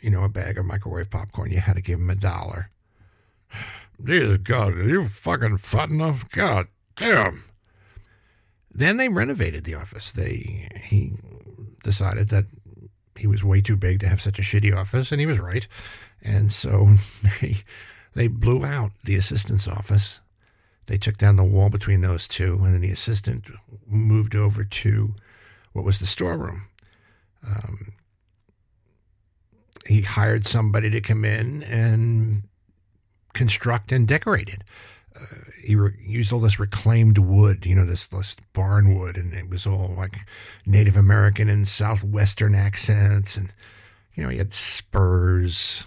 you 0.00 0.10
know, 0.10 0.24
a 0.24 0.28
bag 0.28 0.58
of 0.58 0.64
microwave 0.64 1.10
popcorn, 1.10 1.50
you 1.50 1.60
had 1.60 1.76
to 1.76 1.82
give 1.82 1.98
him 1.98 2.10
a 2.10 2.14
dollar. 2.14 2.70
Jesus 4.04 4.38
God, 4.38 4.74
are 4.74 4.88
you 4.88 5.06
fucking 5.06 5.58
fat 5.58 5.90
enough? 5.90 6.28
God 6.30 6.66
damn. 6.96 7.44
Then 8.74 8.96
they 8.96 9.08
renovated 9.08 9.64
the 9.64 9.74
office. 9.74 10.10
They 10.10 10.68
he 10.84 11.12
decided 11.84 12.30
that 12.30 12.46
he 13.16 13.26
was 13.26 13.44
way 13.44 13.60
too 13.60 13.76
big 13.76 14.00
to 14.00 14.08
have 14.08 14.22
such 14.22 14.38
a 14.38 14.42
shitty 14.42 14.74
office, 14.74 15.12
and 15.12 15.20
he 15.20 15.26
was 15.26 15.38
right. 15.38 15.66
And 16.22 16.52
so 16.52 16.96
they 17.40 17.62
they 18.14 18.28
blew 18.28 18.64
out 18.64 18.92
the 19.04 19.16
assistant's 19.16 19.68
office. 19.68 20.20
They 20.86 20.98
took 20.98 21.16
down 21.16 21.36
the 21.36 21.44
wall 21.44 21.70
between 21.70 22.00
those 22.00 22.26
two, 22.26 22.58
and 22.64 22.74
then 22.74 22.80
the 22.80 22.90
assistant 22.90 23.46
moved 23.86 24.34
over 24.34 24.64
to 24.64 25.14
what 25.72 25.84
was 25.84 25.98
the 25.98 26.06
storeroom. 26.06 26.64
Um, 27.46 27.92
he 29.86 30.02
hired 30.02 30.46
somebody 30.46 30.90
to 30.90 31.00
come 31.00 31.24
in 31.24 31.62
and 31.64 32.42
construct 33.32 33.92
and 33.92 34.06
decorate 34.06 34.48
it. 34.48 34.62
Uh, 35.14 35.24
he 35.62 35.74
re- 35.74 35.92
used 36.04 36.32
all 36.32 36.40
this 36.40 36.58
reclaimed 36.58 37.18
wood, 37.18 37.66
you 37.66 37.74
know, 37.74 37.84
this, 37.86 38.06
this 38.06 38.36
barn 38.52 38.98
wood, 38.98 39.16
and 39.16 39.34
it 39.34 39.48
was 39.48 39.66
all 39.66 39.94
like 39.96 40.20
Native 40.66 40.96
American 40.96 41.48
and 41.48 41.68
Southwestern 41.68 42.54
accents. 42.54 43.36
And, 43.36 43.52
you 44.14 44.22
know, 44.22 44.28
he 44.28 44.38
had 44.38 44.54
spurs 44.54 45.86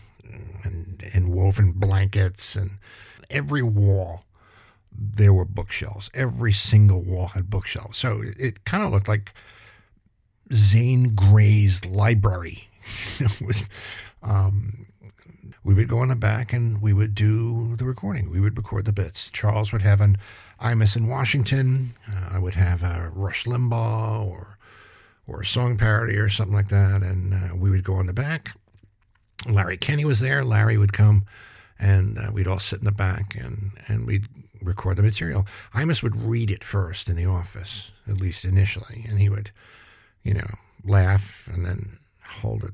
and, 0.63 1.03
and 1.13 1.34
woven 1.34 1.71
blankets, 1.71 2.55
and 2.55 2.71
every 3.29 3.63
wall 3.63 4.25
there 4.91 5.34
were 5.34 5.45
bookshelves. 5.45 6.10
Every 6.13 6.53
single 6.53 7.01
wall 7.01 7.27
had 7.27 7.49
bookshelves. 7.49 7.97
So 7.97 8.21
it, 8.21 8.39
it 8.39 8.65
kind 8.65 8.84
of 8.84 8.91
looked 8.91 9.08
like 9.08 9.34
Zane 10.53 11.15
Grey's 11.15 11.84
library. 11.86 12.69
was, 13.45 13.65
um, 14.24 14.88
we 15.63 15.74
would 15.74 15.88
go 15.88 16.04
in 16.04 16.10
the 16.10 16.15
back 16.15 16.54
and 16.54 16.82
we 16.82 16.93
would 16.93 17.15
do 17.15 17.76
the 17.78 17.86
recording. 17.86 18.30
We 18.30 18.39
would 18.39 18.58
record 18.58 18.86
the 18.86 18.91
bits. 18.91 19.30
Charles 19.32 19.74
would 19.74 19.82
have 19.82 20.02
an 20.02 20.17
Imus 20.62 20.95
in 20.95 21.08
Washington. 21.08 21.93
Uh, 22.10 22.36
I 22.36 22.39
would 22.39 22.56
have 22.56 22.84
a 22.84 23.12
Rush 23.13 23.45
Limbaugh 23.45 24.26
or 24.26 24.58
or 25.28 25.41
a 25.41 25.45
song 25.45 25.76
parody 25.76 26.17
or 26.17 26.30
something 26.30 26.56
like 26.56 26.69
that, 26.69 27.02
and 27.02 27.34
uh, 27.34 27.56
we 27.56 27.71
would 27.71 27.84
go 27.84 28.00
in 28.00 28.06
the 28.06 28.13
back. 28.13 28.56
Larry 29.50 29.76
Kenny 29.76 30.06
was 30.06 30.19
there. 30.19 30.45
Larry 30.45 30.78
would 30.78 30.93
come, 30.93 31.26
and 31.80 32.19
uh, 32.19 32.30
we'd 32.32 32.48
all 32.48 32.60
sit 32.60 32.80
in 32.80 32.86
the 32.86 32.91
back 32.91 33.36
and 33.36 33.71
and 33.88 34.06
we'd 34.06 34.28
record 34.62 34.98
the 34.98 35.04
material. 35.04 35.45
Imus 35.74 36.04
would 36.04 36.15
read 36.15 36.52
it 36.52 36.63
first 36.63 37.10
in 37.10 37.15
the 37.15 37.26
office, 37.26 37.91
at 38.08 38.17
least 38.21 38.45
initially, 38.45 39.06
and 39.08 39.19
he 39.19 39.30
would, 39.30 39.52
you 40.24 40.34
know, 40.34 40.56
laugh 40.84 41.50
and 41.52 41.65
then 41.65 41.98
hold 42.41 42.63
it 42.63 42.74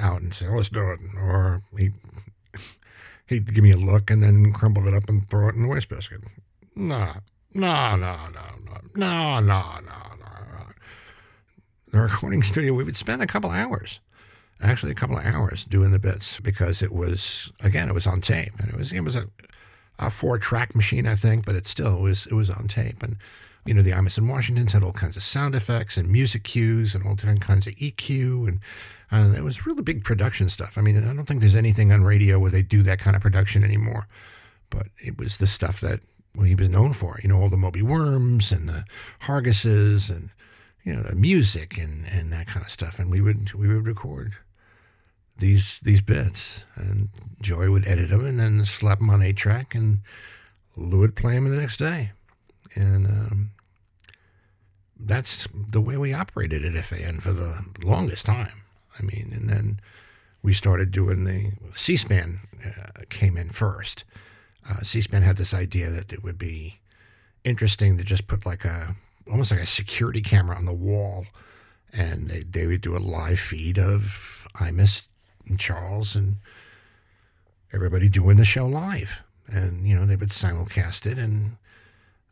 out 0.00 0.20
and 0.20 0.34
say, 0.34 0.46
oh, 0.46 0.56
"Let's 0.56 0.68
do 0.68 0.90
it," 0.90 1.00
or 1.16 1.62
he 1.76 1.90
he'd 3.26 3.54
give 3.54 3.64
me 3.64 3.72
a 3.72 3.76
look 3.76 4.10
and 4.10 4.22
then 4.22 4.52
crumble 4.52 4.86
it 4.86 4.94
up 4.94 5.08
and 5.08 5.28
throw 5.28 5.48
it 5.48 5.54
in 5.54 5.62
the 5.62 5.68
wastebasket. 5.68 6.20
No, 6.74 7.14
no, 7.54 7.96
no, 7.96 7.96
no, 7.96 8.42
no, 8.64 8.80
no, 8.94 9.40
no, 9.40 9.40
no, 9.40 9.80
no. 9.80 10.66
The 11.90 11.98
recording 11.98 12.42
studio, 12.42 12.74
we 12.74 12.84
would 12.84 12.96
spend 12.96 13.22
a 13.22 13.26
couple 13.26 13.50
hours, 13.50 14.00
actually 14.60 14.92
a 14.92 14.96
couple 14.96 15.16
of 15.18 15.24
hours 15.24 15.64
doing 15.64 15.90
the 15.90 15.98
bits 15.98 16.38
because 16.40 16.82
it 16.82 16.92
was 16.92 17.50
again, 17.60 17.88
it 17.88 17.94
was 17.94 18.06
on 18.06 18.20
tape 18.20 18.52
and 18.58 18.68
it 18.68 18.76
was 18.76 18.92
it 18.92 19.00
was 19.00 19.16
a 19.16 19.28
a 19.98 20.10
four 20.10 20.38
track 20.38 20.74
machine, 20.74 21.06
I 21.06 21.14
think, 21.14 21.44
but 21.44 21.56
it 21.56 21.66
still 21.66 22.00
was 22.00 22.26
it 22.26 22.34
was 22.34 22.50
on 22.50 22.68
tape. 22.68 23.02
And 23.02 23.16
you 23.64 23.74
know, 23.74 23.82
the 23.82 23.90
Imus 23.90 24.16
and 24.16 24.28
Washingtons 24.28 24.72
had 24.72 24.82
all 24.82 24.92
kinds 24.92 25.16
of 25.16 25.22
sound 25.22 25.54
effects 25.54 25.96
and 25.96 26.08
music 26.08 26.44
cues 26.44 26.94
and 26.94 27.04
all 27.04 27.14
different 27.14 27.40
kinds 27.40 27.66
of 27.66 27.74
EQ 27.74 28.48
and 28.48 28.60
and 29.10 29.34
it 29.34 29.42
was 29.42 29.66
really 29.66 29.82
big 29.82 30.04
production 30.04 30.48
stuff. 30.48 30.76
I 30.76 30.82
mean, 30.82 30.96
I 30.98 31.14
don't 31.14 31.26
think 31.26 31.40
there's 31.40 31.56
anything 31.56 31.92
on 31.92 32.04
radio 32.04 32.38
where 32.38 32.50
they 32.50 32.62
do 32.62 32.82
that 32.82 32.98
kind 32.98 33.16
of 33.16 33.22
production 33.22 33.64
anymore. 33.64 34.06
But 34.70 34.88
it 35.02 35.16
was 35.18 35.38
the 35.38 35.46
stuff 35.46 35.80
that 35.80 36.00
he 36.44 36.54
was 36.54 36.68
known 36.68 36.92
for. 36.92 37.18
You 37.22 37.28
know, 37.28 37.40
all 37.40 37.48
the 37.48 37.56
Moby 37.56 37.82
Worms 37.82 38.52
and 38.52 38.68
the 38.68 38.84
Hargises 39.20 40.10
and 40.10 40.30
you 40.84 40.94
know 40.94 41.02
the 41.02 41.14
music 41.14 41.78
and 41.78 42.06
and 42.06 42.32
that 42.32 42.46
kind 42.46 42.64
of 42.64 42.70
stuff. 42.70 42.98
And 42.98 43.10
we 43.10 43.20
would 43.20 43.54
we 43.54 43.68
would 43.68 43.86
record 43.86 44.34
these 45.38 45.78
these 45.78 46.02
bits, 46.02 46.64
and 46.74 47.08
Joey 47.40 47.68
would 47.68 47.86
edit 47.86 48.10
them 48.10 48.26
and 48.26 48.38
then 48.38 48.64
slap 48.64 48.98
them 48.98 49.10
on 49.10 49.22
a 49.22 49.32
track, 49.32 49.74
and 49.74 50.00
Lou 50.76 51.00
would 51.00 51.16
play 51.16 51.34
them 51.34 51.48
the 51.48 51.60
next 51.60 51.78
day, 51.78 52.12
and 52.74 53.06
um, 53.06 53.50
that's 54.98 55.46
the 55.54 55.80
way 55.80 55.96
we 55.96 56.12
operated 56.12 56.64
at 56.64 56.84
FAN 56.84 57.20
for 57.20 57.32
the 57.32 57.64
longest 57.82 58.26
time. 58.26 58.64
I 58.98 59.02
mean, 59.02 59.32
and 59.34 59.48
then 59.48 59.80
we 60.42 60.52
started 60.52 60.90
doing 60.90 61.24
the 61.24 61.52
C-SPAN 61.76 62.40
uh, 62.64 63.02
came 63.08 63.36
in 63.36 63.50
first. 63.50 64.04
Uh, 64.68 64.82
C-SPAN 64.82 65.22
had 65.22 65.36
this 65.36 65.54
idea 65.54 65.90
that 65.90 66.12
it 66.12 66.22
would 66.22 66.38
be 66.38 66.80
interesting 67.44 67.96
to 67.96 68.04
just 68.04 68.26
put 68.26 68.44
like 68.44 68.64
a 68.64 68.96
almost 69.30 69.50
like 69.50 69.60
a 69.60 69.66
security 69.66 70.20
camera 70.20 70.56
on 70.56 70.64
the 70.64 70.72
wall, 70.72 71.26
and 71.92 72.28
they 72.28 72.42
they 72.42 72.66
would 72.66 72.80
do 72.80 72.96
a 72.96 72.98
live 72.98 73.40
feed 73.40 73.78
of 73.78 74.46
Imus 74.54 75.08
and 75.46 75.58
Charles 75.58 76.14
and 76.14 76.36
everybody 77.72 78.08
doing 78.08 78.36
the 78.36 78.44
show 78.44 78.66
live. 78.66 79.22
And, 79.46 79.86
you 79.88 79.96
know, 79.96 80.06
they 80.06 80.16
would 80.16 80.30
simulcast 80.30 81.06
it. 81.10 81.18
And 81.18 81.56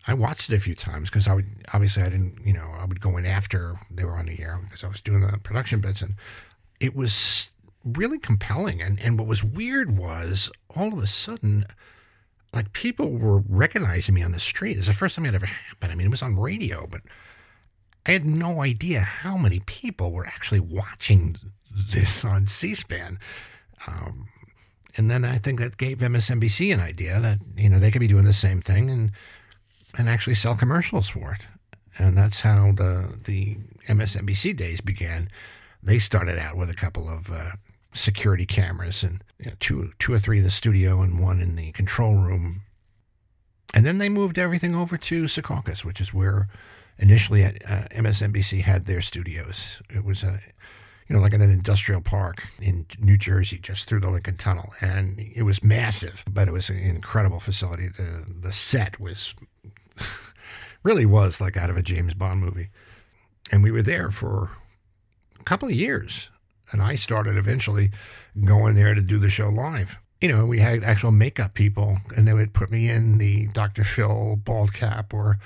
I 0.07 0.15
watched 0.15 0.51
it 0.51 0.57
a 0.57 0.61
few 0.61 0.75
times 0.75 1.11
because 1.11 1.27
I 1.27 1.35
would, 1.35 1.47
obviously, 1.73 2.03
I 2.03 2.11
didn't, 2.11 2.41
you 2.45 2.53
know, 2.53 2.71
I 2.79 2.85
would 2.85 3.01
go 3.01 3.17
in 3.17 3.27
after 3.27 3.79
they 3.91 4.05
were 4.05 4.17
on 4.17 4.27
the 4.27 4.41
air 4.41 4.61
because 4.63 4.85
I 4.85 4.89
was 4.89 5.01
doing 5.01 5.21
the 5.21 5.39
production 5.39 5.81
bits. 5.81 6.03
And 6.03 6.15
it 6.81 6.95
was 6.95 7.53
really 7.85 8.19
compelling. 8.19 8.83
And, 8.83 9.01
and 9.01 9.19
what 9.19 9.29
was 9.29 9.45
weird 9.45 9.97
was 9.97 10.51
all 10.75 10.93
of 10.93 10.99
a 10.99 11.07
sudden, 11.07 11.67
like 12.53 12.73
people 12.73 13.11
were 13.11 13.43
recognizing 13.49 14.15
me 14.15 14.23
on 14.23 14.33
the 14.33 14.41
street. 14.41 14.77
It's 14.79 14.87
the 14.87 14.93
first 14.93 15.17
time 15.17 15.27
it 15.27 15.35
ever 15.35 15.47
happened. 15.47 15.93
I 15.93 15.95
mean, 15.95 16.07
it 16.07 16.11
was 16.11 16.23
on 16.23 16.39
radio, 16.39 16.87
but 16.87 17.03
I 18.07 18.13
had 18.13 18.25
no 18.25 18.63
idea 18.63 19.01
how 19.01 19.37
many 19.37 19.61
people 19.61 20.13
were 20.13 20.27
actually 20.27 20.61
watching 20.61 21.37
this 21.71 22.25
on 22.25 22.47
C-SPAN. 22.47 23.19
Um, 23.87 24.29
and 24.97 25.11
then 25.11 25.25
I 25.25 25.39
think 25.39 25.61
that 25.61 25.77
gave 25.77 25.99
MSNBC 25.99 26.73
an 26.73 26.81
idea 26.81 27.21
that 27.21 27.39
you 27.57 27.69
know 27.69 27.79
they 27.79 27.91
could 27.91 28.01
be 28.01 28.09
doing 28.09 28.25
the 28.25 28.33
same 28.33 28.63
thing 28.63 28.89
and 28.89 29.13
and 29.99 30.09
actually 30.09 30.35
sell 30.35 30.55
commercials 30.55 31.09
for 31.09 31.33
it. 31.33 31.47
And 31.99 32.17
that's 32.17 32.41
how 32.41 32.73
the 32.73 33.19
the 33.25 33.59
MSNBC 33.89 34.57
days 34.57 34.81
began. 34.81 35.29
They 35.83 35.99
started 35.99 36.39
out 36.39 36.57
with 36.57 36.71
a 36.71 36.75
couple 36.75 37.09
of 37.09 37.31
uh, 37.31 37.53
security 37.95 38.47
cameras 38.47 39.03
and 39.03 39.23
you 39.39 39.51
know, 39.51 39.57
two 39.61 39.93
two 39.99 40.13
or 40.13 40.19
three 40.19 40.39
in 40.39 40.45
the 40.45 40.51
studio 40.51 41.03
and 41.03 41.21
one 41.21 41.41
in 41.41 41.57
the 41.57 41.73
control 41.73 42.15
room. 42.15 42.63
And 43.75 43.85
then 43.85 43.99
they 43.99 44.09
moved 44.09 44.39
everything 44.39 44.75
over 44.75 44.97
to 44.97 45.25
Secaucus, 45.25 45.85
which 45.85 46.01
is 46.01 46.15
where 46.15 46.49
initially 46.99 47.45
uh, 47.45 47.51
MSNBC 47.91 48.63
had 48.63 48.87
their 48.87 49.03
studios. 49.03 49.83
It 49.91 50.05
was 50.05 50.23
a 50.23 50.41
you 51.09 51.15
know, 51.15 51.23
like 51.23 51.35
in 51.35 51.41
an 51.43 51.51
industrial 51.51 52.01
park 52.01 52.49
in 52.61 52.87
New 52.99 53.17
Jersey, 53.17 53.59
just 53.59 53.89
through 53.89 54.01
the 54.01 54.11
Lincoln 54.11 54.37
Tunnel, 54.37 54.73
and 54.81 55.21
it 55.21 55.43
was 55.43 55.63
massive, 55.63 56.25
but 56.29 56.49
it 56.49 56.53
was 56.53 56.69
an 56.69 56.79
incredible 56.79 57.39
facility. 57.39 57.89
the 57.89 58.25
The 58.41 58.53
set 58.53 58.99
was 58.99 59.35
really 60.83 61.07
was 61.07 61.41
like 61.41 61.57
out 61.57 61.71
of 61.71 61.77
a 61.77 61.83
James 61.83 62.15
Bond 62.15 62.41
movie, 62.41 62.71
and 63.53 63.63
we 63.63 63.71
were 63.71 63.83
there 63.83 64.11
for 64.11 64.51
couple 65.47 65.69
of 65.69 65.75
years. 65.75 66.29
And 66.73 66.83
I 66.83 66.97
started 66.97 67.37
eventually 67.37 67.91
going 68.45 68.75
there 68.75 68.95
to 68.95 69.01
do 69.01 69.19
the 69.19 69.31
show 69.31 69.49
live. 69.49 69.97
You 70.21 70.29
know, 70.29 70.45
we 70.45 70.59
had 70.59 70.83
actual 70.83 71.13
makeup 71.13 71.55
people, 71.55 71.99
and 72.17 72.27
they 72.27 72.35
would 72.35 72.53
put 72.53 72.71
me 72.71 72.91
in 72.91 73.19
the 73.19 73.47
Dr. 73.49 73.85
Phil 73.85 74.37
bald 74.37 74.75
cap 74.75 75.15
or 75.15 75.39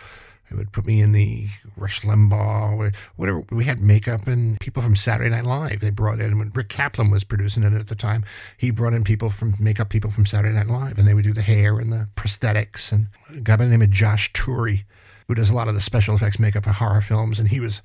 they 0.50 0.56
would 0.56 0.72
put 0.72 0.86
me 0.86 1.00
in 1.00 1.12
the 1.12 1.46
Rush 1.76 2.00
Limbaugh, 2.00 2.92
whatever. 3.14 3.44
We 3.52 3.64
had 3.64 3.80
makeup 3.80 4.26
and 4.26 4.58
people 4.58 4.82
from 4.82 4.96
Saturday 4.96 5.30
Night 5.30 5.44
Live. 5.44 5.80
They 5.80 5.90
brought 5.90 6.20
in 6.20 6.38
when 6.38 6.50
Rick 6.52 6.70
Kaplan 6.70 7.10
was 7.10 7.22
producing 7.22 7.62
it 7.62 7.72
at 7.72 7.86
the 7.86 7.94
time. 7.94 8.24
He 8.56 8.70
brought 8.70 8.94
in 8.94 9.04
people 9.04 9.30
from 9.30 9.54
makeup 9.60 9.90
people 9.90 10.10
from 10.10 10.26
Saturday 10.26 10.54
Night 10.54 10.66
Live, 10.66 10.98
and 10.98 11.06
they 11.06 11.14
would 11.14 11.24
do 11.24 11.32
the 11.32 11.42
hair 11.42 11.78
and 11.78 11.92
the 11.92 12.08
prosthetics. 12.16 12.90
And 12.90 13.06
a 13.28 13.40
guy 13.40 13.56
by 13.56 13.64
the 13.64 13.70
name 13.70 13.82
of 13.82 13.90
Josh 13.90 14.32
Turi, 14.32 14.82
who 15.28 15.34
does 15.36 15.50
a 15.50 15.54
lot 15.54 15.68
of 15.68 15.74
the 15.74 15.80
special 15.80 16.16
effects 16.16 16.40
makeup 16.40 16.64
for 16.64 16.72
horror 16.72 17.00
films, 17.00 17.38
and 17.38 17.48
he 17.48 17.60
was 17.60 17.80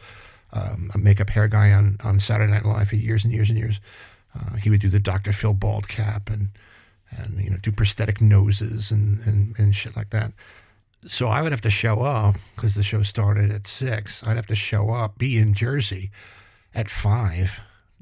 um, 0.56 0.89
a 0.94 0.98
makeup 0.98 1.30
hair 1.30 1.48
guy 1.48 1.72
on 1.72 1.98
on 2.04 2.20
Saturday 2.20 2.52
Night 2.52 2.65
Live 2.65 2.89
for 2.89 2.96
years 2.96 3.24
and 3.24 3.34
years 3.34 3.50
and 3.50 3.60
years. 3.60 3.80
Uh, 4.34 4.56
he 4.58 4.70
would 4.70 4.82
do 4.82 4.89
the 4.89 5.00
Dr. 5.00 5.32
Phil 5.32 5.54
bald 5.54 5.88
cap 5.88 6.30
and 6.30 6.50
and 7.12 7.39
you 7.39 7.50
know 7.50 7.58
do 7.62 7.72
prosthetic 7.72 8.20
noses 8.22 8.91
and 8.91 9.20
and, 9.28 9.56
and 9.58 9.76
shit 9.76 9.96
like 9.96 10.10
that 10.10 10.34
So 11.08 11.28
I 11.28 11.41
would 11.41 11.52
have 11.52 11.62
to 11.62 11.70
show 11.70 12.02
up 12.02 12.36
because 12.56 12.74
the 12.76 12.84
show 12.84 13.04
started 13.04 13.52
at 13.52 13.68
six. 13.68 14.24
I'd 14.24 14.38
have 14.38 14.48
to 14.48 14.56
show 14.56 14.89
up, 14.89 15.18
be 15.18 15.38
in 15.38 15.54
Jersey 15.54 16.10
at 16.74 16.89
five 16.89 17.60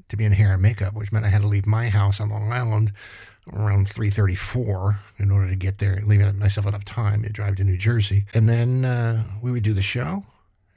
to 0.08 0.16
be 0.16 0.24
in 0.24 0.32
hair 0.32 0.52
and 0.54 0.62
makeup, 0.62 0.94
which 0.94 1.12
meant 1.12 1.24
I 1.24 1.28
had 1.28 1.42
to 1.42 1.48
leave 1.48 1.66
my 1.66 1.88
house 1.88 2.20
on 2.20 2.30
Long 2.30 2.52
Island 2.52 2.92
around 3.52 3.88
3.34 3.90 4.98
in 5.18 5.30
order 5.30 5.48
to 5.48 5.56
get 5.56 5.78
there, 5.78 6.02
leaving 6.06 6.38
myself 6.38 6.66
enough 6.66 6.84
time 6.84 7.22
to 7.22 7.28
drive 7.30 7.56
to 7.56 7.64
New 7.64 7.76
Jersey. 7.76 8.24
And 8.32 8.48
then 8.48 8.84
uh, 8.84 9.24
we 9.42 9.50
would 9.52 9.62
do 9.62 9.74
the 9.74 9.82
show. 9.82 10.24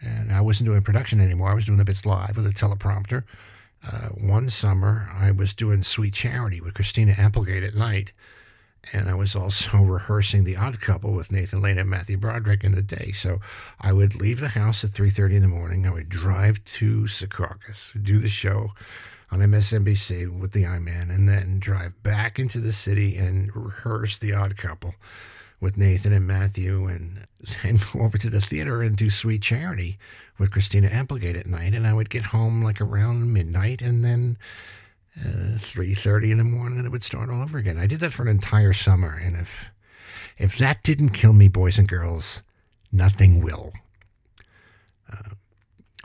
And 0.02 0.32
I 0.32 0.42
wasn't 0.42 0.68
doing 0.68 0.82
production 0.82 1.20
anymore. 1.20 1.50
I 1.50 1.54
was 1.54 1.66
doing 1.66 1.78
the 1.78 1.86
bits 1.86 2.06
live 2.06 2.38
with 2.38 2.48
a 2.48 2.52
teleprompter. 2.52 3.24
Uh, 3.86 4.10
one 4.10 4.50
summer, 4.50 5.10
I 5.14 5.32
was 5.32 5.54
doing 5.54 5.84
Sweet 5.84 6.14
Charity 6.14 6.62
with 6.62 6.74
Christina 6.74 7.14
Applegate 7.18 7.64
at 7.64 7.76
night. 7.76 8.12
And 8.94 9.10
I 9.10 9.16
was 9.16 9.36
also 9.36 9.78
rehearsing 9.82 10.44
The 10.44 10.56
Odd 10.56 10.80
Couple 10.80 11.14
with 11.14 11.32
Nathan 11.32 11.62
Lane 11.62 11.78
and 11.78 11.90
Matthew 11.90 12.18
Broderick 12.18 12.64
in 12.64 12.74
the 12.74 12.82
day. 12.82 13.12
So 13.12 13.40
I 13.80 13.94
would 13.94 14.16
leave 14.16 14.40
the 14.40 14.50
house 14.50 14.84
at 14.84 14.92
3.30 14.92 15.36
in 15.36 15.42
the 15.42 15.48
morning. 15.48 15.86
I 15.86 15.92
would 15.92 16.10
drive 16.10 16.64
to 16.66 17.04
Secaucus, 17.04 17.92
do 18.02 18.20
the 18.20 18.30
show 18.30 18.72
on 19.30 19.40
MSNBC 19.40 20.40
with 20.40 20.54
the 20.54 20.66
I-Man, 20.66 21.12
and 21.12 21.28
then 21.28 21.60
drive 21.60 22.02
back 22.02 22.40
into 22.40 22.60
the 22.60 22.72
city 22.72 23.18
and 23.18 23.54
rehearse 23.54 24.18
The 24.18 24.34
Odd 24.34 24.56
Couple 24.58 24.96
with 25.60 25.78
Nathan 25.78 26.14
and 26.14 26.28
Matthew 26.28 26.88
and, 26.88 27.26
and 27.64 27.82
go 27.94 28.02
over 28.02 28.18
to 28.18 28.30
the 28.30 28.42
theater 28.42 28.82
and 28.82 28.96
do 28.96 29.10
Sweet 29.10 29.42
Charity 29.42 29.98
with 30.38 30.52
Christina 30.52 30.88
Applegate 30.88 31.36
at 31.36 31.48
night. 31.48 31.74
And 31.74 31.88
I 31.88 31.94
would 31.94 32.10
get 32.10 32.24
home 32.24 32.64
like 32.64 32.80
around 32.80 33.34
midnight 33.34 33.82
and 33.82 34.04
then 34.04 34.38
uh, 35.20 35.58
3.30 35.58 36.32
in 36.32 36.38
the 36.38 36.44
morning 36.44 36.78
and 36.78 36.86
it 36.86 36.92
would 36.92 37.04
start 37.04 37.30
all 37.30 37.42
over 37.42 37.58
again. 37.58 37.78
I 37.78 37.88
did 37.88 38.00
that 38.02 38.14
for 38.14 38.22
an 38.22 38.28
entire 38.28 38.74
summer. 38.74 39.14
And 39.16 39.36
if, 39.36 39.66
if 40.38 40.58
that 40.58 40.84
didn't 40.84 41.10
kill 41.10 41.34
me, 41.34 41.48
boys 41.48 41.80
and 41.80 41.88
girls, 41.88 42.44
nothing 42.92 43.42
will. 43.42 43.74
Uh, 45.12 45.30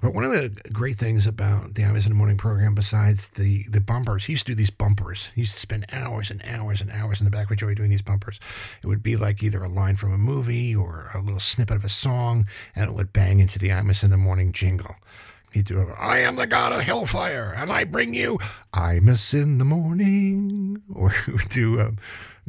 but 0.03 0.15
one 0.15 0.25
of 0.25 0.33
the 0.33 0.51
great 0.71 0.99
things 0.99 1.29
about 1.29 1.75
the 1.75 1.83
Imus 1.83 2.07
in 2.07 2.11
the 2.11 2.17
Morning 2.17 2.37
program, 2.37 2.75
besides 2.75 3.29
the, 3.29 3.65
the 3.69 3.81
bumpers, 3.81 4.25
he 4.25 4.33
used 4.33 4.47
to 4.47 4.53
do 4.53 4.57
these 4.57 4.69
bumpers. 4.69 5.31
He 5.37 5.43
used 5.43 5.55
to 5.55 5.61
spend 5.61 5.87
hours 5.93 6.29
and 6.29 6.43
hours 6.45 6.81
and 6.81 6.91
hours 6.91 7.21
in 7.21 7.25
the 7.25 7.31
back 7.31 7.49
with 7.49 7.61
Joey 7.61 7.77
doing 7.77 7.91
these 7.91 8.03
bumpers. 8.03 8.41
It 8.83 8.89
would 8.89 9.05
be 9.05 9.17
like 9.17 9.45
either 9.45 9.63
a 9.63 9.69
line 9.69 9.95
from 9.95 10.13
a 10.13 10.19
movie 10.19 10.75
or 10.75 11.13
a 11.15 11.21
little 11.21 11.39
snippet 11.39 11.77
of 11.77 11.85
a 11.85 11.89
song, 11.89 12.49
and 12.75 12.91
it 12.91 12.95
would 12.95 13.13
bang 13.13 13.39
into 13.39 13.61
the 13.61 13.69
Imus 13.69 14.03
in 14.03 14.11
the 14.11 14.17
Morning 14.17 14.51
jingle. 14.51 14.97
He'd 15.53 15.67
do, 15.67 15.89
I 15.97 16.19
am 16.19 16.35
the 16.35 16.49
god 16.49 16.73
of 16.73 16.81
hellfire, 16.81 17.55
and 17.57 17.71
I 17.71 17.85
bring 17.85 18.13
you 18.13 18.41
Imus 18.75 19.35
in 19.35 19.59
the 19.59 19.65
morning. 19.65 20.83
Or 20.95 21.11
he 21.11 21.31
would 21.31 21.49
do 21.49 21.81
um, 21.81 21.99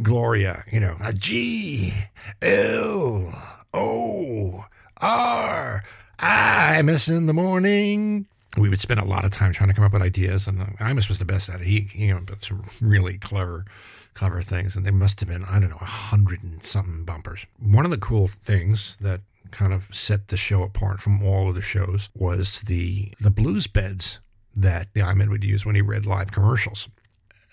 Gloria, 0.02 0.64
you 0.72 0.80
know, 0.80 0.98
a 1.00 1.14
G, 1.14 1.94
L, 2.42 3.34
O, 3.74 4.66
R. 4.98 5.84
Imus 6.20 7.10
in 7.10 7.26
the 7.26 7.34
morning. 7.34 8.28
We 8.58 8.70
would 8.70 8.82
spend 8.82 9.00
a 9.00 9.06
lot 9.06 9.26
of 9.26 9.32
time 9.32 9.52
trying 9.52 9.70
to 9.70 9.74
come 9.74 9.84
up 9.84 9.94
with 9.94 10.02
ideas, 10.02 10.48
and 10.48 10.62
uh, 10.62 10.66
Imus 10.80 11.10
was 11.10 11.20
the 11.20 11.26
best 11.26 11.50
at 11.50 11.62
it. 11.62 11.68
He, 11.68 12.12
up 12.12 12.30
with 12.30 12.44
some 12.44 12.70
really 12.80 13.18
clever, 13.18 13.66
clever 14.14 14.42
things, 14.42 14.76
and 14.76 14.86
they 14.86 14.92
must 14.92 15.20
have 15.22 15.30
been, 15.30 15.44
I 15.46 15.60
don't 15.60 15.72
know, 15.72 15.78
a 15.82 15.86
hundred 15.86 16.44
and 16.44 16.64
something 16.64 17.04
bumpers. 17.04 17.46
One 17.60 17.86
of 17.86 17.92
the 17.92 17.98
cool 17.98 18.28
things 18.28 18.98
that 19.02 19.22
kind 19.52 19.74
of 19.74 19.88
set 19.92 20.28
the 20.28 20.38
show 20.38 20.62
apart 20.64 21.02
from 21.02 21.24
all 21.24 21.50
of 21.50 21.56
the 21.56 21.62
shows 21.62 22.10
was 22.16 22.62
the 22.62 23.12
the 23.20 23.30
blues 23.30 23.68
beds 23.68 24.20
that 24.56 24.88
the 24.94 25.02
I-Man 25.02 25.30
would 25.30 25.44
use 25.44 25.66
when 25.66 25.76
he 25.76 25.82
read 25.82 26.06
live 26.06 26.32
commercials. 26.32 26.88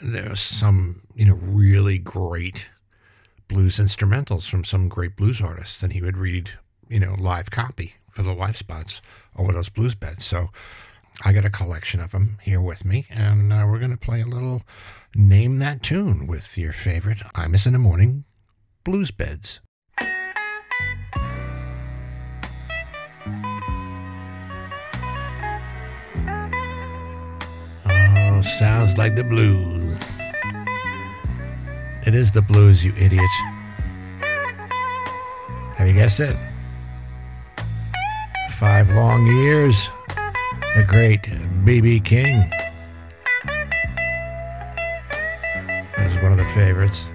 There 0.02 0.30
was 0.30 0.40
some, 0.40 1.02
you 1.14 1.26
know, 1.26 1.34
really 1.34 1.98
great 1.98 2.66
blues 3.48 3.78
instrumentals 3.78 4.48
from 4.48 4.64
some 4.64 4.88
great 4.88 5.16
blues 5.16 5.40
artists, 5.40 5.82
and 5.82 5.92
he 5.92 6.02
would 6.02 6.16
read, 6.16 6.52
you 6.88 7.00
know, 7.00 7.16
live 7.18 7.50
copy 7.50 7.94
for 8.10 8.22
the 8.22 8.32
live 8.32 8.56
spots 8.56 9.00
over 9.36 9.52
those 9.52 9.68
blues 9.68 9.94
beds. 9.94 10.24
So 10.24 10.48
I 11.24 11.32
got 11.32 11.44
a 11.44 11.50
collection 11.50 12.00
of 12.00 12.12
them 12.12 12.38
here 12.42 12.60
with 12.60 12.84
me, 12.84 13.06
and 13.10 13.52
uh, 13.52 13.66
we're 13.68 13.78
going 13.78 13.90
to 13.90 13.96
play 13.96 14.20
a 14.22 14.26
little 14.26 14.62
Name 15.14 15.58
That 15.58 15.82
Tune 15.82 16.26
with 16.26 16.56
your 16.56 16.72
favorite 16.72 17.18
Imus 17.34 17.66
in 17.66 17.74
the 17.74 17.78
Morning 17.78 18.24
blues 18.84 19.10
beds. 19.10 19.60
Oh, 27.84 28.40
sounds 28.40 28.96
like 28.96 29.14
the 29.14 29.24
blues. 29.24 30.18
It 32.06 32.14
is 32.14 32.30
the 32.32 32.40
blues, 32.40 32.82
you 32.82 32.94
idiot. 32.96 33.30
Have 35.76 35.86
you 35.86 35.92
guessed 35.94 36.20
it? 36.20 36.36
Five 38.60 38.90
long 38.90 39.26
years. 39.26 39.88
The 40.76 40.84
great 40.86 41.26
B.B. 41.64 41.98
King. 42.00 42.52
This 45.96 46.12
is 46.12 46.18
one 46.18 46.32
of 46.32 46.36
the 46.36 46.44
favorites. 46.52 47.06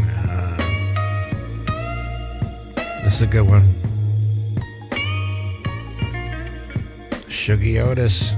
Uh, 0.00 0.56
this 3.02 3.16
is 3.16 3.20
a 3.20 3.26
good 3.26 3.46
one. 3.46 3.74
Shuggie 7.28 7.78
Otis, 7.78 8.32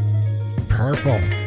Purple. 0.69 1.46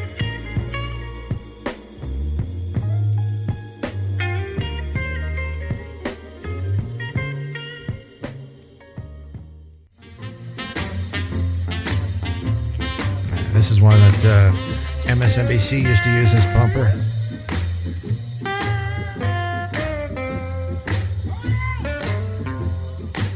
MSNBC 15.30 15.84
used 15.84 16.04
to 16.04 16.10
use 16.10 16.32
this 16.32 16.44
bumper. 16.48 16.92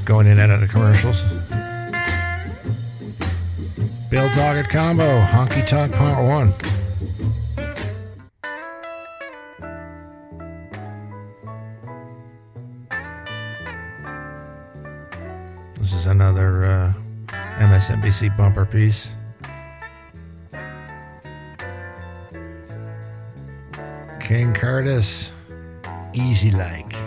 Going 0.03 0.25
in 0.25 0.39
and 0.39 0.51
out 0.51 0.63
of 0.63 0.71
commercials. 0.71 1.21
Bill 4.09 4.27
Doggett 4.29 4.69
Combo, 4.71 5.21
Honky 5.21 5.67
Tonk 5.67 5.93
Part 5.93 6.27
1. 6.27 6.53
This 15.77 15.93
is 15.93 16.07
another 16.07 16.65
uh, 16.65 16.93
MSNBC 17.59 18.35
bumper 18.35 18.65
piece. 18.65 19.09
King 24.23 24.53
Curtis, 24.53 25.33
easy 26.13 26.49
like. 26.49 27.02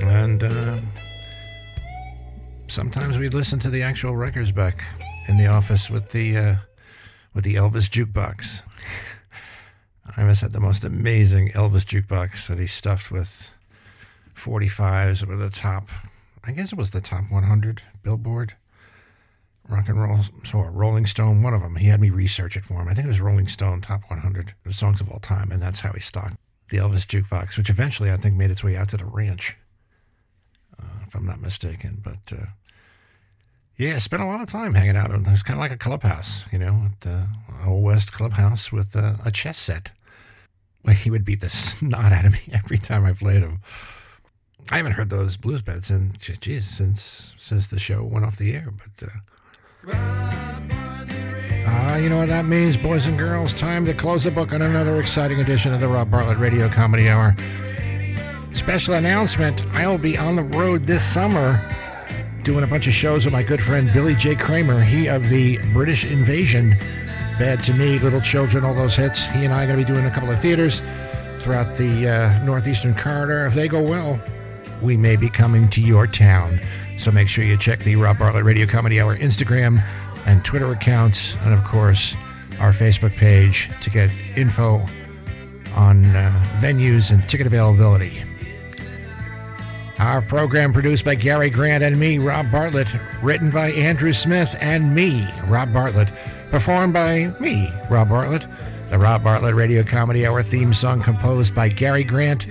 And 0.00 0.42
uh, 0.42 0.78
sometimes 2.68 3.18
we'd 3.18 3.34
listen 3.34 3.58
to 3.60 3.70
the 3.70 3.82
actual 3.82 4.16
records 4.16 4.52
back 4.52 4.84
in 5.28 5.36
the 5.36 5.46
office 5.46 5.90
with 5.90 6.10
the 6.10 6.36
uh, 6.36 6.56
with 7.34 7.44
the 7.44 7.56
Elvis 7.56 7.88
jukebox. 7.88 8.62
Imus 10.16 10.40
had 10.40 10.52
the 10.52 10.60
most 10.60 10.84
amazing 10.84 11.50
Elvis 11.50 11.84
jukebox 11.84 12.46
that 12.46 12.58
he 12.58 12.66
stuffed 12.66 13.10
with 13.10 13.50
45s 14.34 15.26
with 15.26 15.38
the 15.38 15.50
top, 15.50 15.88
I 16.42 16.52
guess 16.52 16.72
it 16.72 16.78
was 16.78 16.90
the 16.90 17.00
top 17.00 17.30
100 17.30 17.82
Billboard 18.02 18.54
rock 19.68 19.88
and 19.88 20.00
roll, 20.00 20.20
so 20.44 20.60
Rolling 20.60 21.06
Stone, 21.06 21.42
one 21.42 21.54
of 21.54 21.60
them. 21.60 21.76
He 21.76 21.88
had 21.88 22.00
me 22.00 22.10
research 22.10 22.56
it 22.56 22.64
for 22.64 22.80
him. 22.80 22.88
I 22.88 22.94
think 22.94 23.04
it 23.04 23.08
was 23.08 23.20
Rolling 23.20 23.48
Stone 23.48 23.82
top 23.82 24.02
100 24.08 24.54
songs 24.70 25.00
of 25.00 25.10
all 25.10 25.20
time, 25.20 25.52
and 25.52 25.62
that's 25.62 25.80
how 25.80 25.92
he 25.92 26.00
stocked 26.00 26.36
the 26.70 26.78
Elvis 26.78 27.06
jukebox, 27.06 27.56
which 27.56 27.70
eventually 27.70 28.10
I 28.10 28.16
think 28.16 28.34
made 28.34 28.50
its 28.50 28.64
way 28.64 28.76
out 28.76 28.88
to 28.90 28.96
the 28.96 29.04
ranch, 29.04 29.56
if 31.08 31.14
I'm 31.14 31.26
not 31.26 31.40
mistaken. 31.40 32.00
But 32.04 32.36
uh, 32.38 32.46
Yeah, 33.76 33.98
spent 33.98 34.22
a 34.22 34.26
lot 34.26 34.40
of 34.40 34.48
time 34.48 34.74
hanging 34.74 34.96
out. 34.96 35.10
It 35.10 35.26
was 35.26 35.42
kind 35.42 35.58
of 35.58 35.62
like 35.62 35.72
a 35.72 35.76
clubhouse, 35.76 36.44
you 36.52 36.58
know, 36.58 36.86
at 36.86 37.00
the 37.00 37.26
Old 37.66 37.82
West 37.82 38.12
clubhouse 38.12 38.70
with 38.70 38.94
uh, 38.94 39.14
a 39.24 39.30
chess 39.30 39.58
set. 39.58 39.90
Where 40.82 40.94
he 40.94 41.10
would 41.10 41.24
beat 41.24 41.40
the 41.40 41.48
snot 41.48 42.12
out 42.12 42.24
of 42.24 42.32
me 42.32 42.40
every 42.52 42.78
time 42.78 43.04
I 43.04 43.12
played 43.12 43.42
him. 43.42 43.60
I 44.70 44.76
haven't 44.76 44.92
heard 44.92 45.10
those 45.10 45.36
blues 45.36 45.62
beds 45.62 45.90
in, 45.90 46.12
geez, 46.20 46.66
since 46.68 47.32
since 47.38 47.66
the 47.66 47.78
show 47.78 48.04
went 48.04 48.26
off 48.26 48.36
the 48.36 48.52
air. 48.54 48.70
But 48.70 49.08
uh, 49.08 49.96
uh, 51.66 51.96
you 51.96 52.08
know 52.10 52.18
what 52.18 52.28
that 52.28 52.44
means, 52.44 52.76
boys 52.76 53.06
and 53.06 53.18
girls? 53.18 53.54
Time 53.54 53.84
to 53.86 53.94
close 53.94 54.24
the 54.24 54.30
book 54.30 54.52
on 54.52 54.60
another 54.62 55.00
exciting 55.00 55.40
edition 55.40 55.72
of 55.72 55.80
the 55.80 55.88
Rob 55.88 56.10
Bartlett 56.10 56.38
Radio 56.38 56.68
Comedy 56.68 57.08
Hour. 57.08 57.34
Special 58.54 58.94
announcement 58.94 59.64
I 59.74 59.86
will 59.86 59.98
be 59.98 60.16
on 60.16 60.36
the 60.36 60.42
road 60.42 60.86
this 60.86 61.04
summer 61.04 61.60
doing 62.42 62.64
a 62.64 62.66
bunch 62.66 62.86
of 62.86 62.94
shows 62.94 63.24
with 63.24 63.32
my 63.32 63.42
good 63.42 63.60
friend 63.60 63.92
Billy 63.92 64.14
J. 64.14 64.34
Kramer, 64.34 64.82
he 64.82 65.06
of 65.06 65.28
the 65.28 65.58
British 65.72 66.04
Invasion, 66.04 66.70
Bad 67.38 67.62
to 67.64 67.74
Me, 67.74 67.98
Little 67.98 68.20
Children, 68.20 68.64
all 68.64 68.74
those 68.74 68.96
hits. 68.96 69.24
He 69.26 69.44
and 69.44 69.52
I 69.52 69.64
are 69.64 69.66
going 69.66 69.78
to 69.78 69.84
be 69.84 69.92
doing 69.92 70.06
a 70.06 70.10
couple 70.10 70.30
of 70.30 70.40
theaters 70.40 70.80
throughout 71.38 71.76
the 71.76 72.08
uh, 72.08 72.44
Northeastern 72.44 72.94
Corridor. 72.94 73.46
If 73.46 73.54
they 73.54 73.68
go 73.68 73.82
well, 73.82 74.20
we 74.82 74.96
may 74.96 75.16
be 75.16 75.28
coming 75.28 75.68
to 75.70 75.80
your 75.80 76.06
town. 76.06 76.60
So 76.96 77.10
make 77.10 77.28
sure 77.28 77.44
you 77.44 77.56
check 77.56 77.80
the 77.80 77.96
Rob 77.96 78.18
Bartlett 78.18 78.44
Radio 78.44 78.66
Comedy 78.66 79.00
Hour 79.00 79.16
Instagram 79.16 79.82
and 80.26 80.44
Twitter 80.44 80.72
accounts, 80.72 81.36
and 81.42 81.52
of 81.52 81.62
course, 81.64 82.14
our 82.58 82.72
Facebook 82.72 83.14
page 83.16 83.70
to 83.82 83.90
get 83.90 84.10
info 84.36 84.84
on 85.74 86.04
uh, 86.16 86.58
venues 86.60 87.10
and 87.10 87.28
ticket 87.28 87.46
availability. 87.46 88.24
Our 89.98 90.22
program 90.22 90.72
produced 90.72 91.04
by 91.04 91.16
Gary 91.16 91.50
Grant 91.50 91.82
and 91.82 91.98
me, 91.98 92.18
Rob 92.18 92.52
Bartlett, 92.52 92.88
written 93.20 93.50
by 93.50 93.72
Andrew 93.72 94.12
Smith 94.12 94.54
and 94.60 94.94
me, 94.94 95.28
Rob 95.46 95.72
Bartlett, 95.72 96.08
performed 96.50 96.92
by 96.92 97.34
me, 97.40 97.72
Rob 97.90 98.08
Bartlett. 98.08 98.46
The 98.90 98.98
Rob 98.98 99.24
Bartlett 99.24 99.54
Radio 99.54 99.82
Comedy 99.82 100.26
Hour 100.26 100.42
theme 100.42 100.72
song 100.72 101.02
composed 101.02 101.54
by 101.54 101.68
Gary 101.68 102.04
Grant 102.04 102.46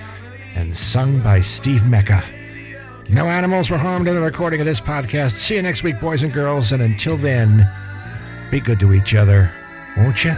and 0.56 0.76
sung 0.76 1.20
by 1.22 1.42
Steve 1.42 1.88
Mecca. 1.88 2.24
No 3.10 3.28
animals 3.28 3.72
were 3.72 3.78
harmed 3.78 4.08
in 4.08 4.16
the 4.16 4.22
recording 4.22 4.60
of 4.60 4.66
this 4.66 4.82
podcast. 4.82 5.40
See 5.40 5.56
you 5.56 5.62
next 5.62 5.84
week, 5.84 6.00
boys 6.02 6.24
and 6.24 6.34
girls, 6.34 6.74
and 6.74 6.84
until 6.84 7.16
then, 7.16 7.68
be 8.52 8.60
good 8.60 8.80
to 8.82 8.94
each 8.94 9.16
other, 9.16 9.50
won't 9.96 10.26
you? 10.26 10.36